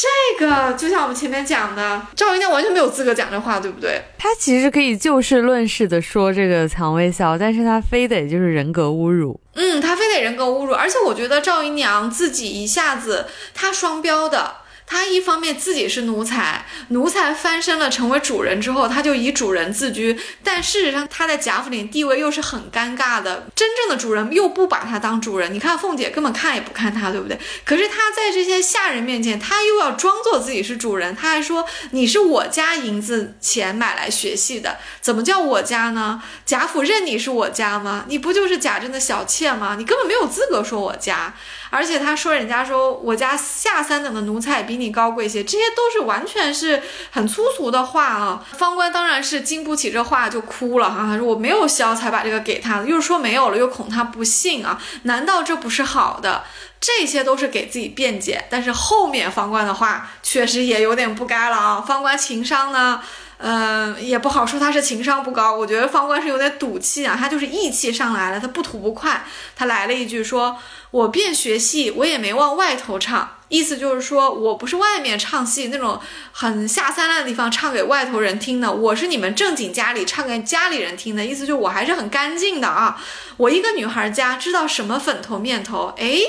[0.00, 4.00] 这个就像我们前面讲的，赵姨娘完全没有资格讲这话，对不对？
[4.16, 9.38] 她其实可以就事论事的说这个蔷薇笑，但是她非得就是人格侮辱。
[9.56, 14.54] 嗯，她非得人格侮辱，而且我觉得赵姨娘自己一下子她双标的。
[14.90, 23.46] 他一方面自己是奴才，奴才翻身了成为主人之后，他就以主人自居，但事实上他在贾府里地位又是很尴尬的。
[23.54, 27.38] 真正的主人又不把他当主人，你看凤姐根本看也不看他，对不对？
[27.64, 36.20] 可是他在这些下人面前，他又要装作自己是主人，他还说你是我家银子钱买来学戏的，怎么叫我家呢？
[36.44, 38.06] 贾府认你是我家吗？
[38.08, 39.76] 你不就是贾珍的小妾吗？
[39.78, 41.32] 你根本没有资格说我家。
[41.70, 48.44] 而且他说人家说我家下三等的奴才比你高贵些，这些都是完全是很粗俗的话啊！
[48.58, 56.44] 方官当然是经不起这话就哭了哈，他说我没有消才把这个给他的，又说没有了，又恐他不信啊，难道这不是好的？
[56.80, 61.80] 这些都是给自己辩解，但是后面方官的话确实也有点不该了啊！
[61.80, 63.02] 方官情商呢？
[63.42, 69.24] 嗯，也不好说他是情商不高，我觉得方官是有点赌气啊，他就是义气上来了，他不吐不快，
[69.56, 70.58] 他来了一句说
[70.92, 75.98] ：“我便学戏，我也没往外头唱。”意思就是说我不是外面唱戏那种
[76.30, 81.24] 很下三滥的地方唱给外头人听的，我是你们正经家里唱给家里人听的。
[81.24, 83.00] 意思就我还是很干净的啊，
[83.38, 86.20] 我一个女孩家知道什么粉头面头，哎。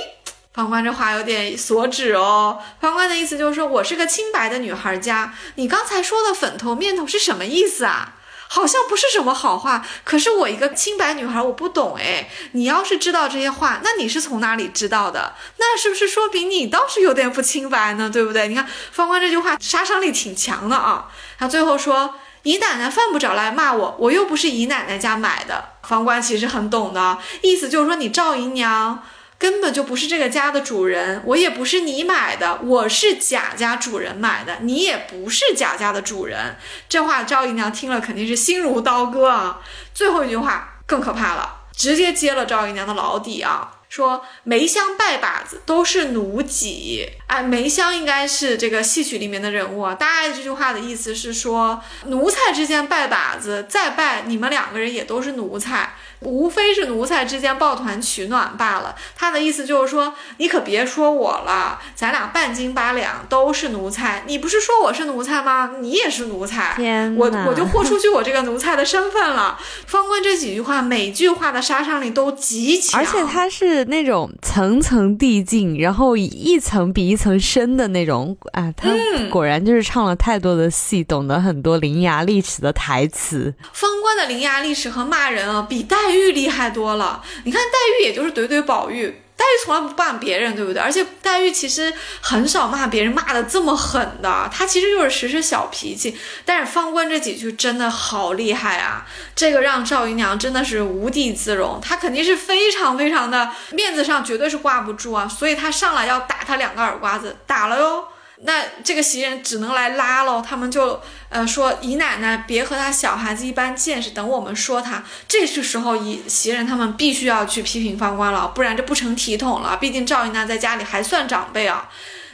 [0.54, 2.60] 方官这话有点所指哦。
[2.82, 5.34] 方官的意思就是说，我是个清白的女孩家。
[5.56, 8.16] 你刚才说的粉头面头是什么意思啊？
[8.50, 9.88] 好像不是什么好话。
[10.04, 12.30] 可是我一个清白女孩，我不懂哎。
[12.52, 15.36] 你要是知道这些话，那你是从哪里知道的？
[15.58, 18.10] 那是不是说明你倒是有点不清白呢？
[18.10, 18.50] 对不对？
[18.50, 21.08] 你看方官这句话杀伤力挺强的啊。
[21.40, 29.02] 他最后说：“姨奶奶犯不着来骂我，我又不是姨奶奶家买的。”方官其实很懂的意思就是说，你赵姨娘。
[29.42, 36.56] 根本就不是这个家的主人，我也不是你买的，我是贾家主人买的，你也不是贾家的主人。
[36.88, 39.60] 这话赵姨娘听了肯定是心如刀割啊。
[39.96, 47.10] 最后一句话更可怕了，直接揭了赵姨娘的老底啊，说梅香拜把子都是奴己。
[47.26, 49.96] 哎，梅香应该是这个戏曲里面的人物啊。
[49.96, 55.96] 大概这句话的意思是说，奴才之间拜把子，再拜你们两个人也都是奴才。
[56.22, 58.96] 无非是奴才之间抱团取暖罢了。
[59.16, 64.24] 他的意思就是说，你可别说我了，咱俩半斤八两都是奴才。
[64.28, 65.72] 你不是说我是奴才吗？
[65.80, 66.74] 你也是奴才。
[66.76, 69.58] 天我我就豁出去我这个奴才的身份了。
[69.88, 78.72] 方官这几句话，每句话的杀伤力都极强，而且他是那种层层递进，然后一层比一层深的那种啊。
[78.78, 78.90] 他
[79.32, 83.54] 果然就是唱了太多的戏，懂得很多伶牙俐齿的台词。
[83.74, 86.11] 方官的伶牙俐齿和骂人啊，比戴。
[86.12, 89.08] 黛玉厉害多了，你看黛玉也就是怼怼宝玉，
[89.38, 90.82] 黛玉从来不骂别人，对不对？
[90.82, 96.18] 而且黛玉其实很少骂别人，骂的这么狠的，她其实就是时时小脾气。
[96.44, 108.04] 但是方官这几句真的好厉害啊，这个让赵姨娘真的是无地自容，她肯定是非常非常的面子上绝对是挂不住啊，所以她上来要打他两个耳刮子，打了哟。
[108.44, 115.04] 那这个袭人只能来拉喽，他们就呃说姨奶奶别和他小孩子一般见识，等我们说他。
[115.28, 119.78] 这是时候，姨袭人他们必须要去批评方官了，不然这不成体统了。
[119.78, 121.88] 毕竟赵姨娘在家里还算长辈啊。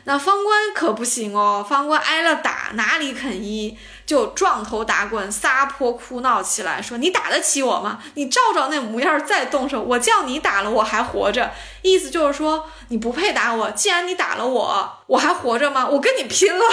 [0.06, 3.78] 那方官可不行哦，方官挨了打哪里肯依，
[4.08, 8.00] 就撞头打滚，撒泼哭闹起来，说你打得起我吗？
[8.16, 11.52] 你照照那模样再动手，我叫你打了我还活着，
[11.84, 13.70] 意思就是说你不配打我。
[13.72, 15.86] 既然你打了我，我还活着吗？
[15.86, 16.64] 我跟你拼了！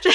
[0.00, 0.10] 这，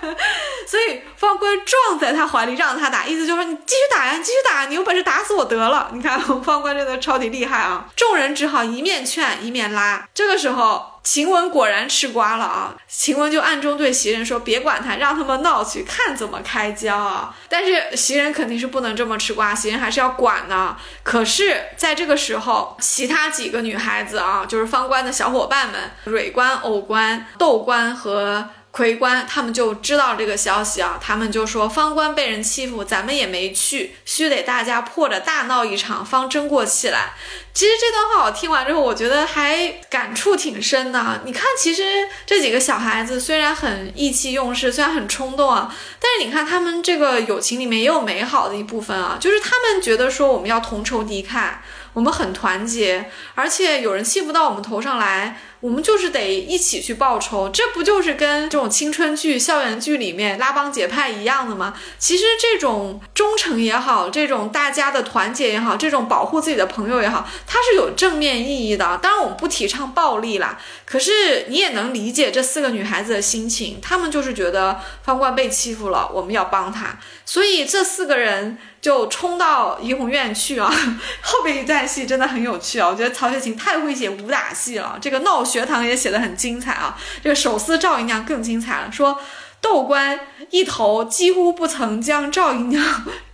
[0.68, 5.90] 所以方官撞在他怀里让他打，意思就是说你继续打呀，继续打，你有本事打死我得了。
[5.92, 7.86] 你看方官真的超级厉害啊！
[7.96, 10.06] 众人只好一面劝一面拉。
[10.14, 12.76] 这个时候，晴雯果然吃瓜了啊！
[12.86, 20.76] 晴雯就暗中对袭人说：“别管他，让他们闹去，看怎么开交啊！”但是袭人肯定是不能这么吃瓜，袭人还是要管的。
[21.02, 28.50] 可是在这个时候，其他几个女孩子啊，就是方官的小伙伴们，蕊官、藕官、豆官和。
[28.78, 37.14] 魁官他们就知道这个消息啊，他们就说方官被人欺负，咱们也没去，须得大家破着大闹一场，方争过气来。
[37.52, 41.22] 其实这段话我听完之后，我觉得还感触挺深的。
[41.24, 41.82] 你看，其实
[42.24, 51.54] 这几个小孩子虽然很意气用事，虽然很冲动啊，但是你看他们这个友情里面也有美好的一部分啊，就是他们觉得说我们要同仇敌忾，
[51.94, 55.40] 我们很团结，而且有人欺负到我们头上来。
[55.60, 61.74] 我们就是得一起去报仇，这不就是跟这种青春剧、校园剧里面拉帮结派一样的吗？
[61.98, 68.98] 其实这种忠诚也好，这种大家的团结也好，这种保护自己的朋友也好，它是有正面意义的。
[69.02, 70.58] 当然，我们不提倡暴力啦。
[70.84, 76.98] 可是你也能理解这四个女孩子的心情，她们就是觉得方冠被欺负了，我们要帮他。
[77.26, 80.72] 所以这四个人就冲到怡红院去啊。
[81.20, 86.96] 后边一段戏真的很有趣啊，我觉得曹雪芹太会写武打戏了，这个闹学堂也写得很精彩啊。
[87.24, 89.18] 这个手撕赵姨娘更精彩了，说
[89.60, 90.20] 窦官
[90.50, 92.84] 一头几乎不曾将赵姨娘。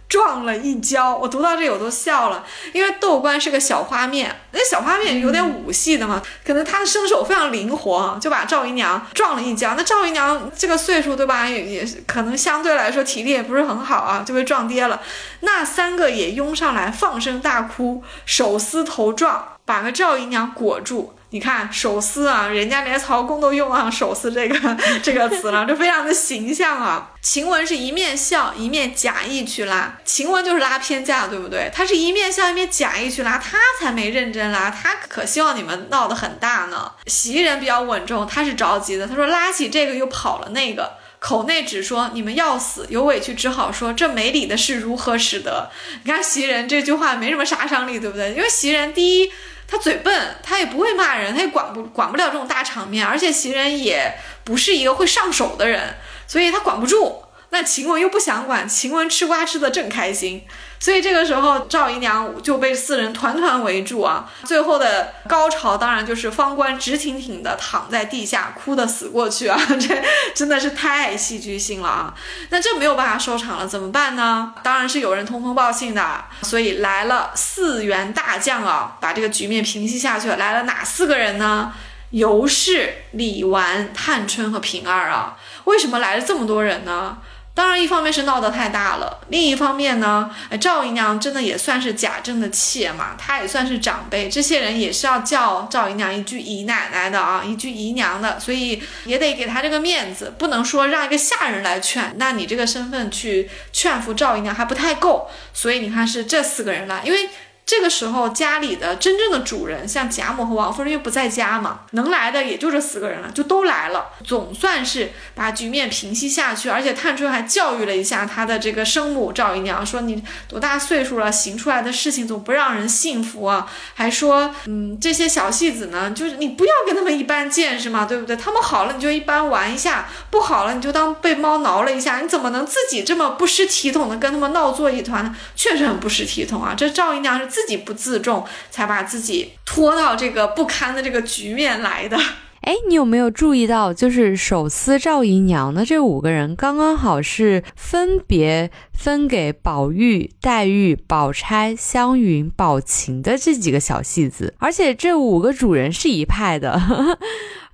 [0.06, 9.74] 撞了一跤，我读到这我都笑了，因为窦官是个小花面，那小花面有点武戏的嘛，可能他的身手非常灵活，就把赵姨娘撞了一跤。
[9.76, 15.02] 那赵姨娘这个岁数对吧，也也可能相对来说体力也不是很好啊，就被撞跌了。
[15.40, 21.14] 那三个也拥上来放声大哭，手撕头撞，把个赵姨娘裹住。
[21.30, 27.10] 你看手撕啊，人家连曹公都用上手撕这个这个词了，这非常的形象啊。
[27.22, 31.68] 晴雯是一面笑一面假意去拉，晴雯就是拉偏架，对不对？
[31.74, 36.92] 她是一面笑一面假意去拉，她才没认真拉，她可希望你们闹得很大呢。
[37.06, 40.92] 袭人比较稳重，她是着急的，她说拉起这个又跑了那个，
[41.24, 45.70] 口内只说你们要死，有委屈只好说这没理的事如何使得？
[46.02, 48.32] 你看袭人这句话没什么杀伤力，对不对？
[48.32, 49.32] 因为袭人第一。
[49.66, 54.14] 他嘴笨，他也不会骂人，他也管不管不了这种大场面，而且袭人也
[54.44, 55.96] 不是一个会上手的人，
[56.26, 57.23] 所以他管不住。
[57.54, 60.44] 那晴雯又不想管，晴雯吃瓜吃的正开心。
[60.80, 64.28] 所以这个时候，赵姨娘就被四人团团围住啊！
[64.42, 69.56] 最后的高潮当然就是方官直挺挺的躺在地下，哭的死过去啊！
[69.78, 70.02] 这
[70.34, 72.14] 真的是太戏剧性了啊！
[72.50, 74.52] 那这没有办法收场了，怎么办呢？
[74.64, 80.36] 当然是有人通风报信的，所以来了四员大将啊，把这个局面平息下去了。
[80.36, 81.72] 来了哪四个人呢？
[82.10, 85.36] 尤氏、李纨、探春和平儿啊！
[85.64, 87.16] 为什么来了这么多人呢？
[87.56, 90.28] 当然，一方面是闹得太大了，另一方面呢，
[90.60, 107.28] 赵姨娘真的也算是贾政的妾嘛，她也算是长辈，这些人也是要叫赵姨娘一句姨奶奶的啊，一句姨娘的，所以也得给她这个面子，不能说让一个下人来劝，那你这个身份去劝服赵姨娘还不太够，所以你看是这四个人来，因为。
[107.66, 116.68] 这个时候，家里的真正的主人，像贾母和王夫人又不在家嘛，能来的也就这四个人了，就都来了，总算是把局面平息下去。
[116.68, 123.66] 而且探春还教育了一下她的这个生母赵姨娘，说你多大岁数了，行出来的事情总不让人信服啊。
[123.94, 128.36] 还说，嗯，这些小戏子呢，就是你不要跟他们一般见识嘛，对不对？
[128.36, 135.34] 他们好了你就一般玩一下，不好了你就当被猫挠了一下，你怎么能自己这么不识体统的跟他们闹作一团呢？
[135.56, 136.74] 确实很不识体统啊。
[136.76, 137.53] 这赵姨娘是。
[137.54, 142.18] 自己不自重，才把自己拖到这个不堪的这个局面来的。
[142.62, 156.80] 哎，你有没有注意到，就是手撕赵姨娘的这五个人，刚刚好是分别分给宝玉、黛玉、宝钗、湘云、宝琴的这几个小戏子，而且这五个主人是一派的。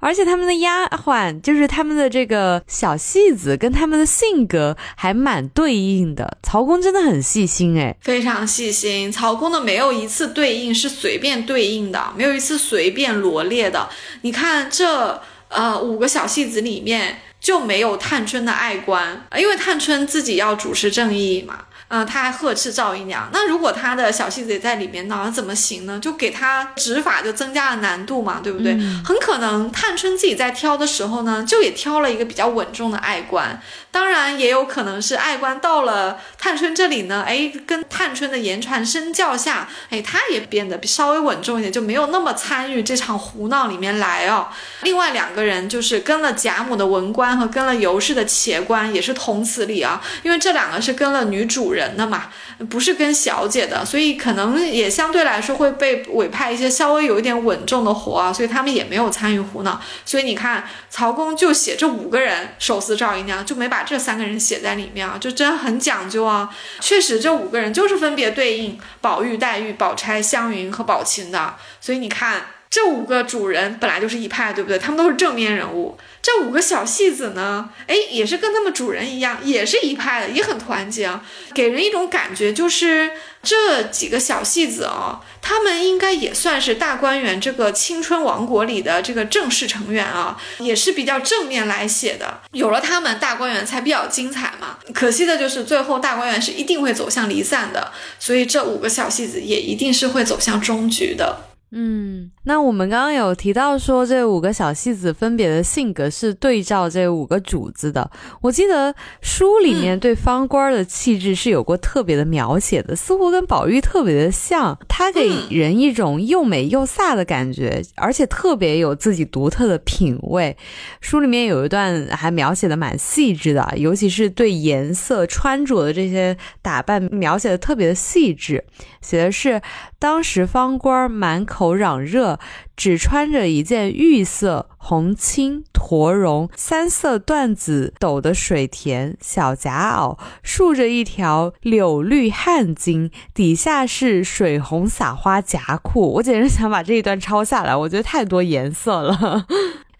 [0.01, 6.39] 而且他们的丫鬟，就是他们的这个小戏子，跟他们的性格还蛮对应的。
[6.43, 9.13] 曹公真的很细心，哎，非常细心。
[9.13, 13.89] 曹公的没有一次对应是随便对应的，没有一次随便罗列的。
[14.23, 21.67] 你看这呃五个小戏子里面就没有探春的爱官，因为探春自己要主持正义嘛。
[21.93, 23.29] 嗯，他还呵斥赵姨娘。
[23.33, 25.99] 那如果他的小戏子也在里面闹，那怎么行呢？
[26.01, 28.79] 就给他执法就增加了难度嘛，对不对？
[29.05, 33.61] 很可能探春自己在挑的时候呢，就也挑了一个比较稳重的爱官。
[33.91, 44.47] 当然，也有可能是爱官到了探春这里呢，哎，跟探春的言传身教下，哎，他也变得稍微稳重一点，就没有那么参与这场胡闹里面来哦。
[44.83, 51.80] 另外两个人就是跟了贾母的文官和跟了尤氏的茄官，也是同此理啊，因为这两个是跟了女主人。
[51.81, 52.29] 人的嘛，
[52.69, 59.81] 不是跟小姐的，所以可能也相对来说会被委派一些稍微有一点稳重的活啊，所以他们也没有参与胡闹。
[60.05, 66.55] 所以你看，曹公就写这五个人手撕赵姨娘，就没把这三个人写在里面啊，就真很讲究啊。
[66.81, 71.55] 确实，这五个人就是分别对应宝玉、黛玉、宝钗、湘云和宝琴的。
[71.81, 74.79] 所以你看，这五个主人本来就是一派，对不对？
[74.79, 75.99] 他们都是正面人物。
[76.31, 83.11] 这五个小戏子呢，哎，也是跟他们主人一样，也是一派的，也很团结啊，给人一种感觉，就是
[83.43, 92.41] 这几个小戏子啊，他们应该也算是大观园这个青春王国里的这个正式成员啊，也是比较正面来写的。
[92.53, 94.79] 有了他们，大观园才比较精彩嘛。
[94.95, 101.50] 可惜的就是最后大观园是一定会走向离散的，所以这五个小戏子也一定是会走向终局的。
[101.73, 108.11] 嗯，那我们刚刚有提到说这五个小戏子分别的性格是对照这五个主子的。
[108.41, 108.93] 我记得
[109.23, 114.77] 书里面对方官的气质是有过特别的描写的，似乎跟宝玉特别的像。
[114.89, 120.57] 他给人一种又美又飒的感觉，而且特别有自己独特的品味。
[121.01, 128.65] 书里面有一段还描写的蛮细致的，尤其是对颜色、穿着的这些打扮描写的特别的细致。
[129.01, 129.63] 写的是
[129.99, 132.39] 当时方官满口嚷热，
[132.77, 146.15] 只穿着一件玉色红青驼绒三色缎子斗的水田小夹袄，束着一条柳绿汗巾，底下是水红撒花夹裤。
[146.15, 149.47] 我简直想把这一段抄下来，我觉得太多颜色了。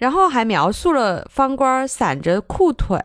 [0.01, 2.99] 然后还描述了方官散着裤腿，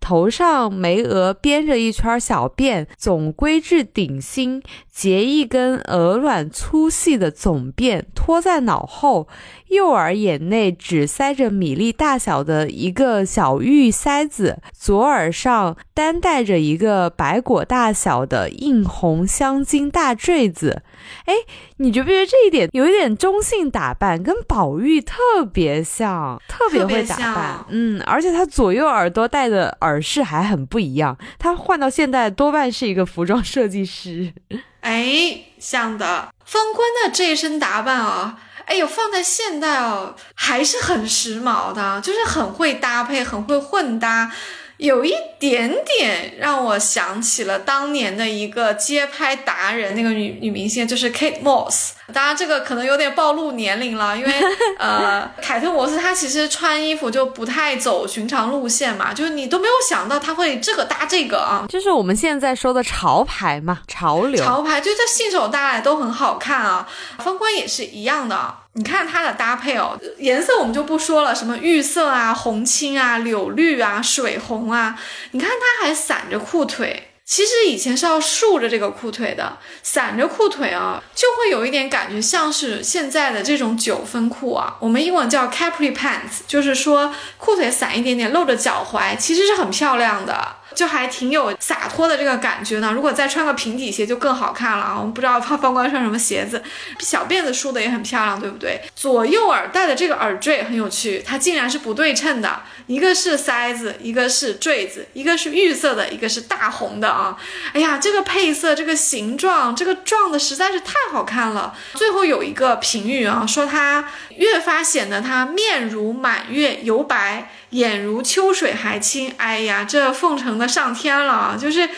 [0.00, 9.28] 头上眉额编着一圈小辫，总归至顶心，结一根鹅卵粗细的总辫，拖在脑后。
[9.68, 20.82] 右耳眼内只塞着米粒大小的一个小玉塞子，左耳上单戴着一个白果大小的硬红镶金大坠子。
[21.26, 21.34] 哎，
[21.76, 27.64] 你觉不觉得这一点有一点中性打扮，跟宝玉特别像，特别会打扮。
[27.68, 31.16] 嗯，而且他左右耳朵戴的耳饰还很不一样。
[31.38, 34.32] 他换到现代多半是一个服装设计师。
[34.80, 38.38] 哎，像的，方官的这一身打扮啊。
[38.68, 44.30] 哎呦，放在现代哦，还是很时髦的，就是很会搭配，很会混搭。
[44.78, 51.90] 有一点点让我想起了当年的一个街拍达人，那个女女明星就是 Kate Moss。
[52.14, 54.32] 当然，这个可能有点暴露年龄了，因为
[54.78, 64.42] 呃，凯特摩斯她其实穿衣服就不太走寻常路线嘛，就是你都没有想到她会这个搭这个啊，就是我们现在说的潮牌嘛，潮流。
[64.42, 68.54] 潮牌就这信手搭来都很好看啊，方官也是一样的。
[68.78, 74.96] 你看它的搭配哦，颜色我们就不说了，什么玉色啊、红青啊、柳绿啊、水红啊。
[75.32, 84.76] 你看它还散着裤腿，其实以前是要竖着这个裤腿的，散着裤腿啊，就会有一点感觉像是现在的这种九分裤啊。
[84.78, 90.54] 我们英文叫 capri pants，就是说裤腿散一点点，露着脚踝，其实是很漂亮的。
[90.78, 92.92] 就还挺有洒脱的这个感觉呢。
[92.94, 94.94] 如果再穿个平底鞋就更好看了啊！
[94.96, 96.62] 我们不知道方方官穿什么鞋子，
[97.00, 98.80] 小辫子梳的也很漂亮，对不对？
[98.94, 107.36] 左右耳戴的这个耳坠很有趣，它竟然是不对称的，一个是塞子，一个是坠子，一个是玉色的，一个是大红的啊！
[107.72, 111.74] 哎呀，这个配色，这个形状，这个撞的实在是太好看了。
[111.94, 117.50] 最后有一个评语啊，说它越发显得它面如满月，油白。
[117.70, 121.88] 眼如秋水还清，哎呀，这奉承的上天了，就是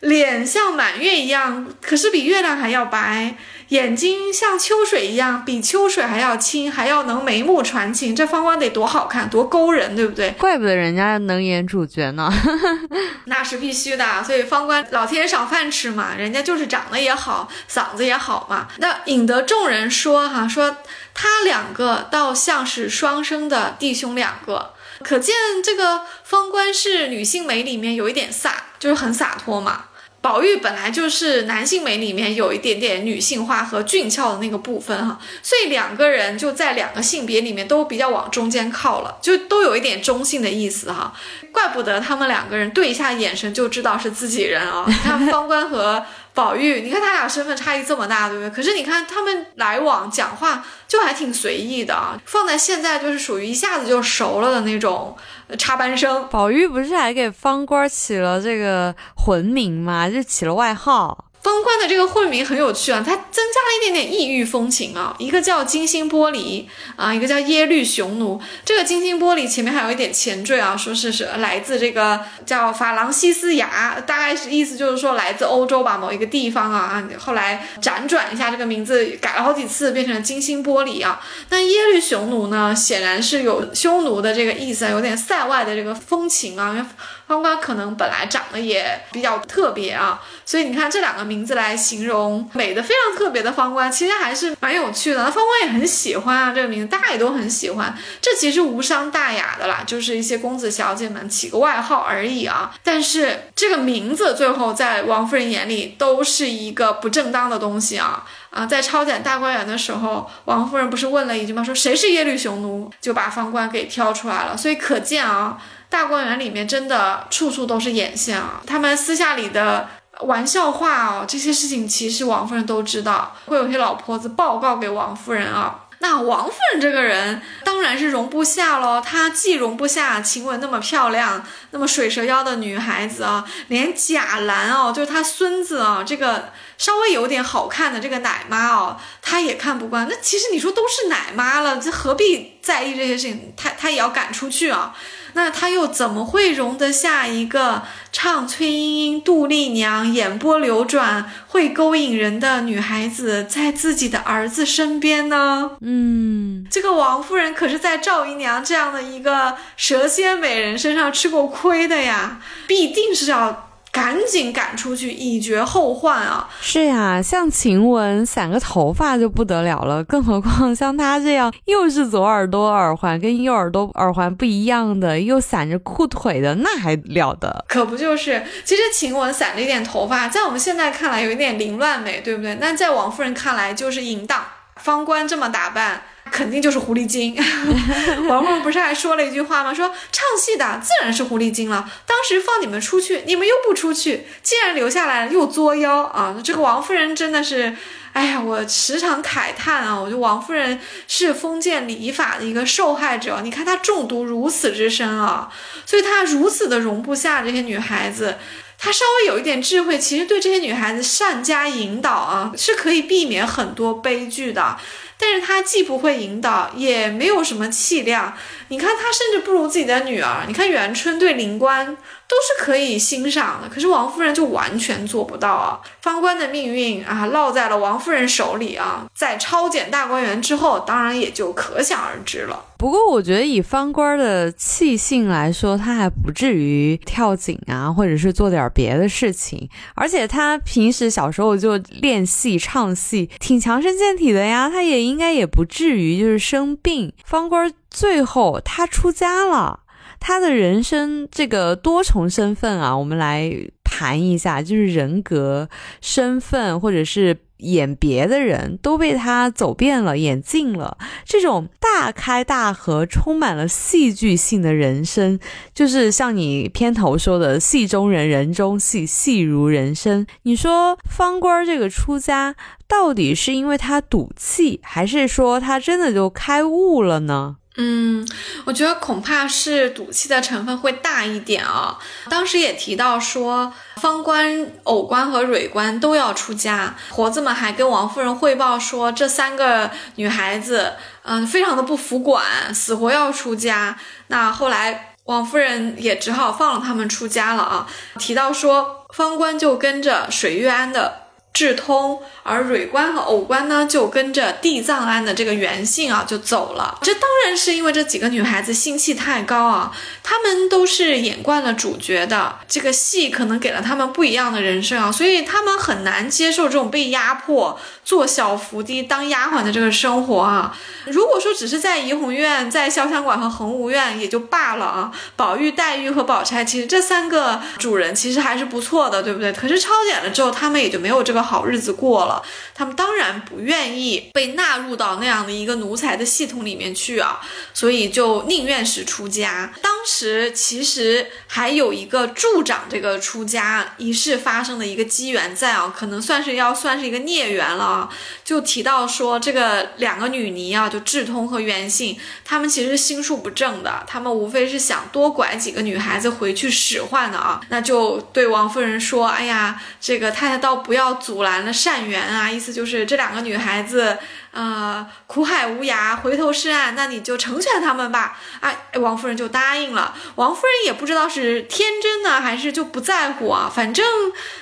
[0.00, 3.36] 脸像满月一样，可是比月亮还要白；
[3.68, 8.14] 眼睛像秋水一样，比秋水还要清，还要能眉目传情。
[8.14, 10.32] 这方官得多好看，多勾人，对不对？
[10.32, 12.30] 怪不得人家能演主角呢，
[13.24, 14.22] 那是必须的。
[14.22, 18.68] 所以方官老天赏饭吃嘛，人家就是长得也好，嗓子也好嘛。
[18.76, 20.76] 那引得众人说哈，说
[21.14, 24.73] 他两个倒像是双生的弟兄两个。
[25.04, 28.50] 可见这个方官是女性美里面有一点飒，
[28.80, 29.84] 就是很洒脱嘛。
[30.20, 41.12] 宝玉本来就是男性美里面有一点点女性化和俊俏的那个部分哈，所以两个人就在两个性别里面都比较往中间靠了，就都有一点中性的意思哈。
[41.52, 44.84] 怪不得他们两个人对一下眼神就知道是自己人啊。
[44.88, 46.02] 你看方官和。
[46.34, 48.50] 宝玉，你看他俩身份差异这么大，对不对？
[48.50, 55.16] 可是你看他们来往讲话就还挺随意的啊，放在现在就是属于一下子就熟了的那种
[55.56, 56.28] 插班生。
[56.28, 60.10] 宝玉不是还给方官起了这个魂名嘛？
[60.10, 61.26] 就起了外号。
[61.44, 65.14] 封官的这个混名很有趣啊，它增加了一点点异域风情啊。
[65.18, 66.64] 一个叫金星玻璃
[66.96, 68.40] 啊，一个叫耶律雄奴。
[68.64, 77.06] 这个金星玻璃前面还有一点前缀啊，说是是来自这个叫法郎西斯雅，大概是意思就是说来自欧洲吧，某一个地方啊。
[77.18, 81.20] 后来辗转一下这个名字改了好几次，变成了金星玻璃啊。
[81.50, 86.88] 那耶律雄奴呢，显然是有匈奴的这个意思，啊有点塞外的这个风情啊。
[87.26, 95.24] 方官可能本来长得也比较特别啊，所以你看这两个名字来形容美的非常特别的方官，其实还是蛮有趣的。
[95.24, 102.74] 那方官也很喜欢啊，这个名字大家也都很喜欢，这其实无伤大雅的啦，就是一些公子小姐们起个外号而已啊。
[102.82, 108.66] 但是这个名字最后在王夫人眼里都是一个不正当的东西啊啊！
[108.66, 111.64] 在抄检大观园的时候，王夫人不是问了一句吗？
[111.64, 114.56] 说谁是耶律雄奴，就把方官给挑出来了。
[114.56, 115.58] 所以可见啊。
[115.94, 118.60] 大观园里面真的处处都是眼线啊！
[118.66, 119.88] 他们私下里的
[120.22, 125.82] 玩笑话哦，这些事情其实王夫人都知道，会有些老婆子报告给王夫人啊。
[126.00, 131.40] 那王夫人这个人当然是容不下喽，她既容不下晴雯那么漂亮、
[131.70, 140.06] 那么水蛇腰的女孩子啊，连贾兰哦，就是她孙子啊，这个稍微有点好看的这个奶妈哦，她也看不惯。
[140.08, 143.52] 那其实你说都是奶妈了，这何必在意这些事情？
[143.56, 144.94] 她她也要赶出去啊。
[145.36, 155.72] 那她又怎么会容得下一个唱崔莺莺、杜丽娘、眼波流转、会勾引人的女孩子在自己的儿子身边呢？
[155.80, 163.70] 嗯，这个王夫人可是在赵姨娘这样的一个蛇蝎美人身上吃过亏的呀，必定是要。
[163.94, 166.48] 赶紧赶出去，以绝后患啊！
[166.60, 177.64] 是呀，像晴雯散个头发就不得了了，更何况像她这样，又是左耳朵耳环跟右耳朵耳环不一样的，又散着裤腿的，那还了得？
[177.68, 178.42] 可不就是？
[178.64, 182.56] 其实晴雯散了一点头发，在我们现在看来有一点凌乱美，对不对？
[182.60, 184.44] 那在王夫人看来就是淫荡。
[184.84, 186.02] 方官这么打扮。
[186.30, 187.36] 肯定就是狐狸精。
[188.28, 189.72] 王后不是还说了一句话吗？
[189.72, 191.88] 说唱戏的自然是狐狸精了。
[192.06, 196.34] 当时放你们出去，你们又不出去，既然留下来了又作妖啊！
[196.42, 197.76] 这个王夫人真的是，
[198.14, 200.00] 哎呀，我时常慨叹啊！
[200.00, 203.40] 我觉得王夫人是封建礼法的一个受害者。
[203.44, 205.52] 你看她中毒如此之深啊，
[205.86, 208.38] 所以她如此的容不下这些女孩子。
[208.84, 214.76] 他稍微有一点智慧，其实对这些女孩子善加引导啊，是可以避免很多悲剧的。
[215.16, 218.36] 但是他既不会引导，也没有什么气量。
[218.74, 220.42] 你看他甚至不如自己的女儿。
[220.48, 221.96] 你看元春对灵官。
[222.26, 225.78] 都是可以欣赏的，可是王夫人就完全做不到啊！
[226.00, 232.64] 方官的命运啊，落在了王夫人手里啊，在超检大观园之后，当然也就可想而知了。
[232.78, 239.68] 不过，我觉得以方官的气性来说，他还不至于跳井啊，或者是做点别的事情。
[239.94, 247.12] 而且他平时小时候就练戏、唱戏，挺强身健体的呀，他也应该也不至于就是生病。
[247.24, 249.80] 方官最后他出家了。
[250.20, 253.52] 他的人生这个多重身份啊，我们来
[253.84, 255.68] 盘一下，就是人格、
[256.00, 260.96] 身份，或者是演别的人都被他走遍了、演尽了。
[261.26, 265.38] 这种大开大合、充满了戏剧性的人生，
[265.74, 270.26] 就是像你片头说的“戏中人，人中戏，戏如人生”。
[270.44, 272.54] 你说方官这个出家，
[272.88, 277.56] 到底是因为他赌气，还是说他真的就开悟了呢？
[277.76, 278.24] 嗯，
[278.64, 281.98] 我觉得恐怕是赌气的成分会大一点啊。
[282.30, 286.94] 当时也提到说，方官、藕官和蕊官都要出家。
[287.10, 293.98] 婆子们还跟王夫人汇报说，这三个女孩子，嗯，非常的不服管，死活要出家。
[294.28, 297.88] 那后来王夫人也只好放了他们出家了啊。
[298.20, 301.23] 提到说，方官就跟着水月庵的。
[301.54, 306.98] 智通，而蕊官和藕官呢，就跟着地藏庵的这个原性啊，就走了。
[307.02, 309.92] 这当然是因为这几个女孩子心气太高啊，
[310.24, 317.78] 她们都是演惯了主角的，这个戏可能给了她们不一样的人生啊，所以她们很难接受这种被压迫。
[318.04, 320.76] 做小伏低当丫鬟的这个生活啊，
[321.06, 325.10] 如果说只是在怡红院、在潇湘馆和恒芜院也就罢了啊。
[325.36, 329.50] 宝玉、黛玉和宝钗，其实这三个主人其实还是不错的，对不对？
[329.54, 332.42] 可是抄检了之后，他们也就没有这个好日子过了。
[332.74, 337.40] 他们当然不愿意被纳入到那样的一个奴才的系统里面去啊，
[337.72, 339.72] 所以就宁愿是出家。
[339.80, 347.84] 当时其实还有一个助长这个出家仪式发生的一个机缘在啊，可能算是要算是一个孽缘了。
[347.84, 348.08] 啊，
[348.44, 364.18] 就提到说这个两个女尼啊，就智通和元信，他们其实心术不正的，他们无非是想多拐几个女孩子回去使唤的啊，那就对王夫人说，哎呀，这个太太倒不要阻拦了善缘啊，意思就是这两个女孩子。
[364.54, 368.38] 呃，苦海无涯，回头是岸，那你就成全他们吧。
[368.60, 370.14] 哎，王夫人就答应了。
[370.36, 373.68] 王夫人也不知道是天真呢，还是就不在乎啊。
[373.74, 374.06] 反正，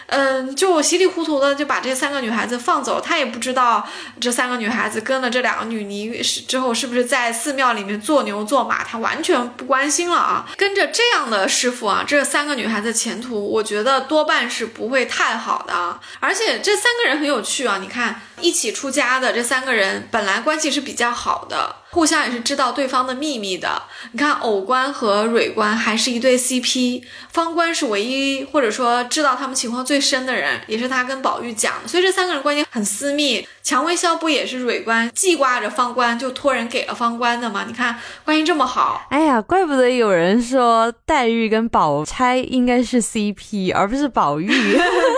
[0.06, 3.00] 嗯，就稀里糊涂的就把这三个女孩子放走。
[3.00, 3.86] 她也不知道
[4.18, 10.48] 这三个女孩子跟了这两个女尼之后是不是在寺庙里面做牛做马，她完全不关心了啊。
[10.56, 16.00] 跟着这样的师傅啊，这三个女孩子前途，我觉得多半是不会太好的啊。
[16.18, 18.22] 而且这三个人很有趣啊，你看。
[18.40, 23.82] 一起出家的这三个人人本来关系是比较好的，互相也是知道对方的秘密的。
[24.12, 33.46] 你看，藕官和蕊官还是一对 CP，方官是唯一或者说知道他们情况最深的人，也是他跟宝玉讲的，所以这三个人关系很私密。
[33.62, 37.64] 蔷薇霄不也是蕊官记挂着方官，就托人给了方官的吗？
[37.66, 44.50] 你看关系这么好，哎呀，怪不得有人说黛玉跟宝钗应该是 CP，而不是宝玉。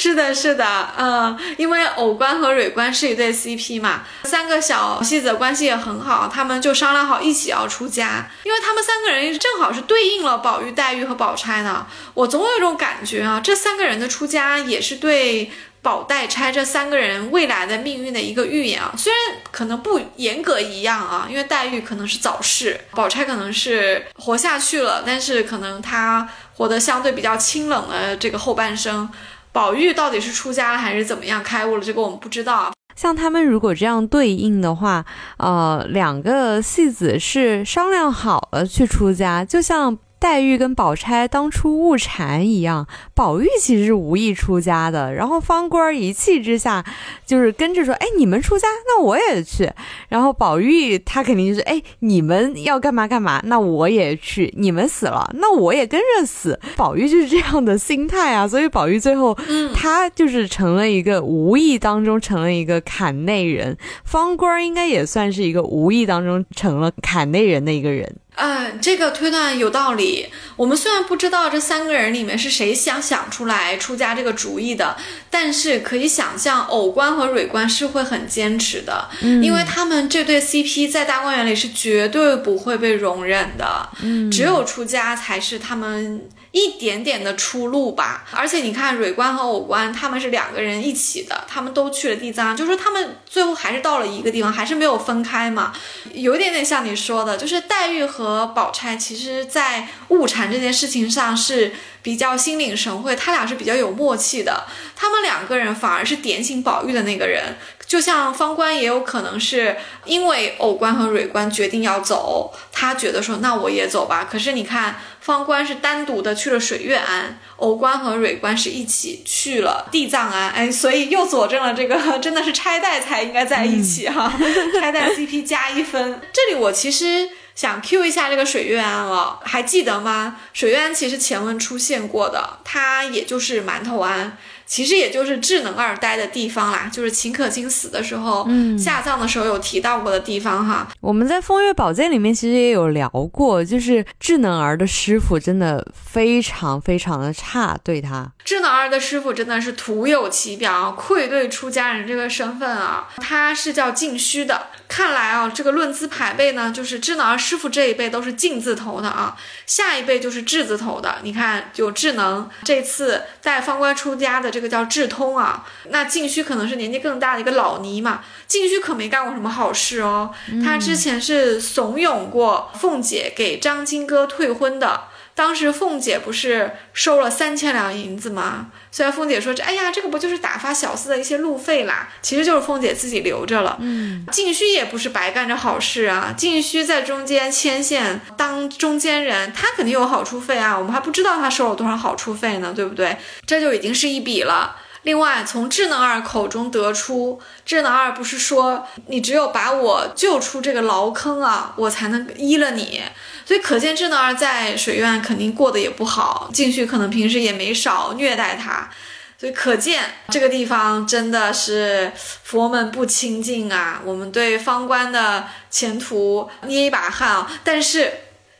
[0.02, 11.86] 是的，是的，嗯，因为藕官和蕊官是一对 CP 嘛，三个小戏子关系也很好，他们就商量好一起要出家，因为他们三个人正好是对应了宝玉、黛玉和宝钗的。
[12.14, 15.50] 我总有一种感觉啊，这三个人的出家也是对。
[15.82, 29.08] 宝黛钗这三个人未来的命运的一个预言啊，虽然可能不严格一样啊，因为黛玉可能是早逝，宝钗可能是活下去了，但是可能她活得相对比较清冷的这个后半生。
[29.52, 32.72] 宝玉到底是出家了还是怎么样开悟了，这个我们不知道。
[32.96, 35.04] 像他们如果这样对应的话，
[35.38, 39.98] 呃，两个戏子是商量好了去出家，就像。
[40.20, 46.84] 黛玉跟宝钗当初误禅一样，宝玉其实是无意出家的，然后方官一气之下
[47.24, 49.72] 就是跟着说：“哎，你们出家，那我也去。”
[50.10, 54.52] 然后宝玉他肯定就是：“哎，你们要干嘛干嘛，那我也去。
[54.58, 59.34] 你们死了，那我也跟着死。”宝玉就是这样的心态啊，所以宝玉最后
[59.74, 68.16] 他就是成了一个无意当中成了一个坎内人，方官应该也算是一个无意当中成了坎内人的一个人。
[68.40, 70.28] 嗯，这个推断有道理。
[70.56, 74.96] 我们虽然不知道这三个人里面是谁想想出来出家这个主意的，
[75.30, 83.88] 但是可以想象，偶官和蕊官是会很坚持的，因为他们这对 CP 在大观园里是绝对不会被容忍的。
[84.02, 86.22] 嗯，只有出家才是他们。
[86.52, 95.72] 一点点的出路吧，而且你看蕊官和藕官他们是两个人一起的，他们都去了地藏，就是他们最后还是到了一个地方，还是没有分开嘛，
[96.12, 101.72] 有一点点像你说的，就是黛玉和宝钗其实在误产这件事情上是
[102.02, 104.64] 比较心领神会，他俩是比较有默契的，
[104.96, 107.56] 他们两个人反而是点醒宝玉的那个人。
[107.86, 114.28] 就像方官也有可能是因为藕官和蕊官决定要走，他觉得说那我也走吧。
[114.30, 120.50] 可是你看，方官是单独的去了水月庵，偶官和蕊官是一起去了地藏庵。
[120.50, 124.32] 哎，所以又佐证了这个 真的是拆代才应该在一起哈，
[124.80, 126.20] 拆代 CP 加一分。
[126.32, 130.38] 这里我其实想 Q 一下这个水月庵了，还记得吗？
[130.54, 134.38] 水月庵其实前文出现过的，它也就是馒头庵。
[134.70, 140.86] 其实也就是智能二呆的地方啦，就是秦可卿死的时候，嗯，下葬的时候有提到过的地方哈。
[141.00, 148.30] 我们在《风月宝鉴》里面其实也有聊过，就是智能儿的师傅真的非常非常的差，对他。
[148.44, 153.08] 智能儿的师傅真的是徒有其表，愧对出家人这个身份啊。
[153.16, 159.36] 他是叫静虚的，看来啊，这个论资排辈呢，就是智能儿师傅这一辈都是进字头的啊，
[159.66, 161.16] 下一辈就是智字头的。
[161.22, 164.60] 你看，有智能，这次带方官出家的这。
[164.60, 168.20] 个叫智通啊，那静虚可能是年纪更大的一个老尼嘛。
[168.46, 175.04] 静虚可没干过什么好事哦，他之前是怂恿过凤姐给张金哥退婚的。
[175.34, 178.70] 当时凤姐不是收了三千两银子吗？
[178.90, 183.78] 虽然凤姐说这，哎呀，这个不就是打发小厮的一些路费啦，其实就是凤姐自己留着了。
[183.80, 193.16] 嗯，静虚也不是白干这好事啊，静虚在中间牵线当中间人，他肯定有好处费啊，我们还不知道他收了多少好处费呢，对不对？
[193.46, 194.76] 这就已经是一笔了。
[195.02, 203.02] 另外，从智能二口中得出，智能二不是说你只有把我救出这个牢坑啊，我才能依了你。
[203.46, 208.90] 所以可见智能二在水院肯定过得也不好，静旭可能平时也没少虐待他，
[209.38, 212.12] 所以可见这个地方真的是
[212.44, 214.02] 佛门不清净啊！
[214.04, 217.50] 我们对方官的前途捏一把汗啊！
[217.64, 218.12] 但是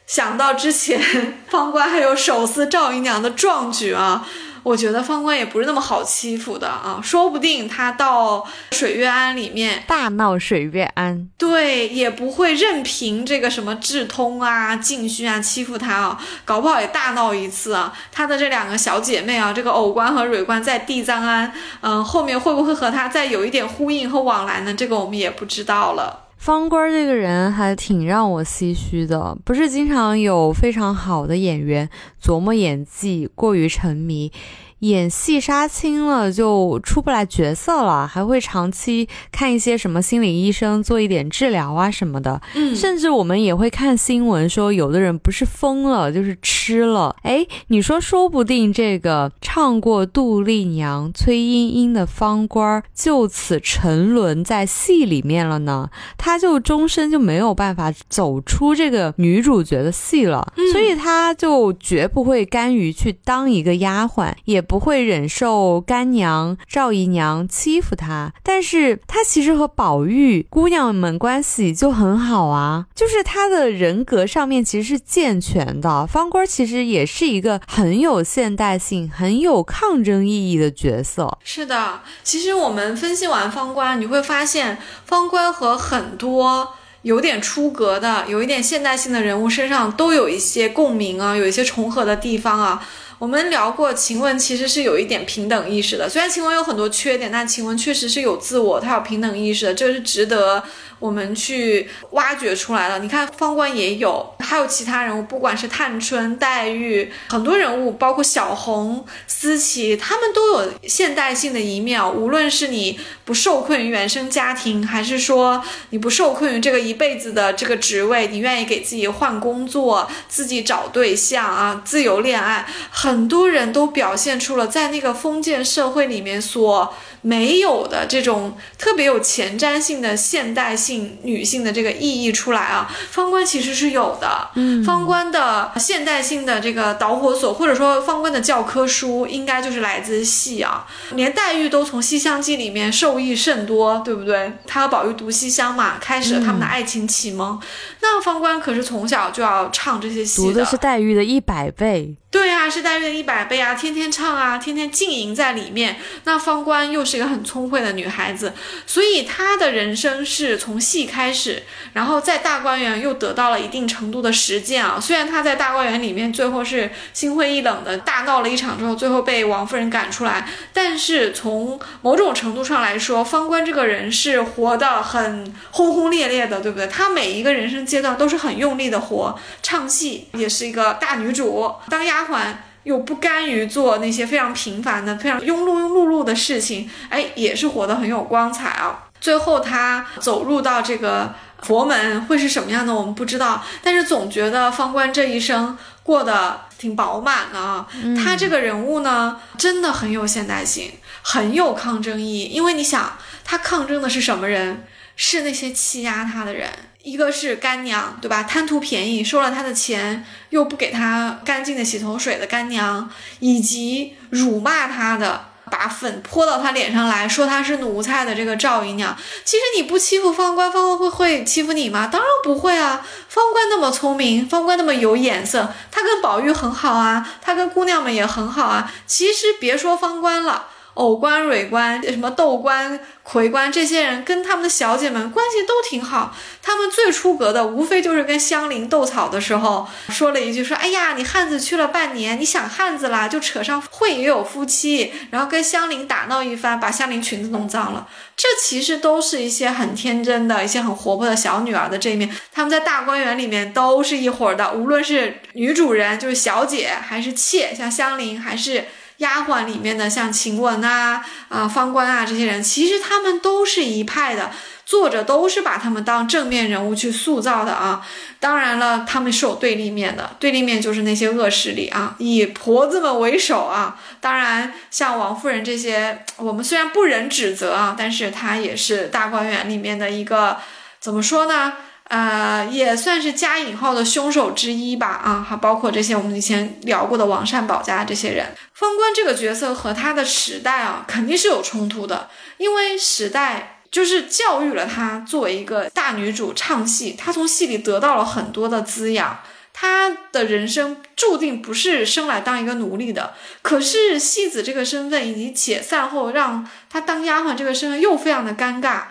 [0.06, 4.26] 想到之前方官还有手撕赵姨娘的壮举啊！
[4.62, 17.92] 我觉得方官也不是那么好欺负的啊，说不定他到水月庵里面大闹水月庵，对，也不会任凭这个什么智通啊、静虚啊欺负他啊，搞不好也大闹一次啊。
[18.12, 24.74] 他的这两个小姐妹啊，这个偶官和蕊官在地藏庵，嗯，后面会不会和他再有一点呼应和往来呢？
[24.74, 26.19] 这个我们也不知道了。
[26.40, 34.32] 方官这个人还挺让我唏嘘的，不是经常有非常好的演员琢磨演技过于沉迷。
[34.80, 42.40] 演戏杀青了就出不来角色了，还会长期看一些什么心理医生做一点治疗啊什么的。
[42.54, 47.14] 嗯，甚至我们也会看新闻说，有的人不是疯了就是吃了。
[47.22, 55.90] 哎，你说说不定这个唱过杜丽娘、崔莺莺的方官就此沉沦在戏里面了呢？
[56.16, 64.64] 他就终身就没有办法走出这个女主角的戏了，所以他就绝不会甘于去当一个丫鬟，也。
[64.70, 76.06] 不会忍受干娘赵姨娘欺负她，但是她其实和宝玉姑娘们关系就很好啊，就是她的人格上面其实是健全的。
[76.06, 81.36] 方官其实也是一个很有现代性、很有抗争意义的角色。
[81.42, 86.74] 是的，其实我们分析完方官，你会发现方官和很多。
[87.02, 92.86] 有点出格的，有一点现代性的人物身上都有一些共鸣啊，有一些重合的地方啊。
[93.20, 100.64] 我们聊过，晴雯其实是有一点平等意识的，虽然晴雯有很多缺点，但晴雯确实是有自我，她有平等意识的，这是值得。
[101.00, 112.00] 我们去挖掘出来了，你看方官也有，还有其他人物，不管是探春、黛玉，很多人物，包括小红、思琪，他们都有现代性的一面。
[112.14, 126.94] 无论是你不受困于原生家庭，还是说你不受困于这个一辈子的这个职位，你愿意给自己换工作、自己找对象啊，自由恋爱，很多人都表现出了在那个封建社会里面所。
[127.22, 134.48] 没有的这种特别有前瞻性的现代性女性的这个意义出来啊，方官其实是有的。
[134.54, 140.86] 嗯，方官的现代性的这个导火索，或者说方官的教科书，应该就是来自戏啊。
[141.14, 144.52] 连黛玉都从《西厢记》里面受益甚多，对不对？
[144.66, 147.60] 她和宝玉读西厢嘛，开始了他们的爱情启蒙。
[148.00, 152.14] 那方官可是从小就要唱这些戏的，读的是黛玉的一百倍。
[152.30, 155.96] 对啊，是黛玉的一百倍啊，天天唱啊，天天浸淫在里面。
[156.22, 158.54] 那方官又是一个很聪慧的女孩子，
[158.86, 164.96] 所以她的人生是从戏开始，然后在大观园又得到了一定程度的实践啊。
[165.00, 176.86] 虽然她在大观园里面最后是心灰意冷的，大闹了一场之后，最后被王夫人赶出来，但是从某种程度上来说，方官这个人是活得很轰轰烈烈的，对不对？
[176.86, 179.36] 她每一个人生阶段都是很用力的活，
[179.70, 182.24] 唱戏也是一个大女主，当丫。
[182.24, 182.52] 鬟
[182.82, 189.04] 又不甘于做那些非常平凡的、非常庸碌庸碌碌的事情，哎，也是活得很有光彩啊。
[189.20, 193.62] 最后她走入到这个佛门会是什么样的，我们不知道。
[193.80, 197.86] 但是总觉得方官这一生过得挺饱满的啊。
[198.20, 200.90] 他这个人物呢，真的很有现代性，
[201.22, 202.46] 很有抗争意义。
[202.46, 204.84] 因为你想，他抗争的是什么人？
[205.14, 206.68] 是那些欺压他的人。
[207.02, 208.42] 一个是干娘，对吧？
[208.42, 219.16] 贪图便宜，收了他的钱，又不给他干净的洗头水的干娘，以及辱骂他的，把粉泼到他脸上来说他是奴才的这个赵姨娘。
[219.44, 222.06] 其实你不欺负方官，方官会会欺负你吗？
[222.06, 223.06] 当然不会啊！
[223.28, 228.92] 方官那么聪明，方官那么有眼色，他跟宝玉很好啊，他跟姑娘们也很好啊。
[229.06, 230.66] 其实别说方官了。
[231.00, 236.36] 藕官、蕊官、什么豆官、魁官，这些人跟他们的小姐们关系都挺好。
[236.62, 248.06] 他们最出格的，无非就是跟香菱斗草的时候说了一句：“说哎呀，你汉子去了半年，你想汉子啦？”就扯上会也有夫妻，然后跟香菱打闹一番，把香菱裙子弄脏了。
[248.36, 252.30] 这其实都是一些很天真的一些很活泼的小女儿的这一面。
[252.52, 258.84] 他们在大观园里面都是一伙的，无论是女主人就是小姐，还是妾，像香菱，还是。
[259.20, 264.50] 丫鬟里面的像晴雯啊、啊方官啊这些人，其实他们都是一派的，
[264.84, 268.04] 作者都是把他们当正面人物去塑造的啊。
[268.38, 274.00] 当然了，他们是有对立面的，对立面就是那些恶势力啊，以婆子们为首啊。
[274.20, 280.56] 当然，像王夫人这些，我们虽然不忍指责啊，但是她也是大观园里面的一个，
[280.98, 281.74] 怎么说呢？
[282.10, 288.52] 呃，也算是加引号的凶手之一吧，啊，还包括这些我们以前聊过的王善保家这些人。
[288.74, 299.38] 方官这个角色和他的时代啊，肯定是有冲突的，因为时代就是教育了她作为一个大女主唱戏，她从戏里得到了很多的滋养，
[299.72, 303.34] 她的人生注定不是生来当一个奴隶的。
[303.62, 309.02] 可是戏子这个身份以及解散后让她当丫鬟这个身份又非常的尴尬。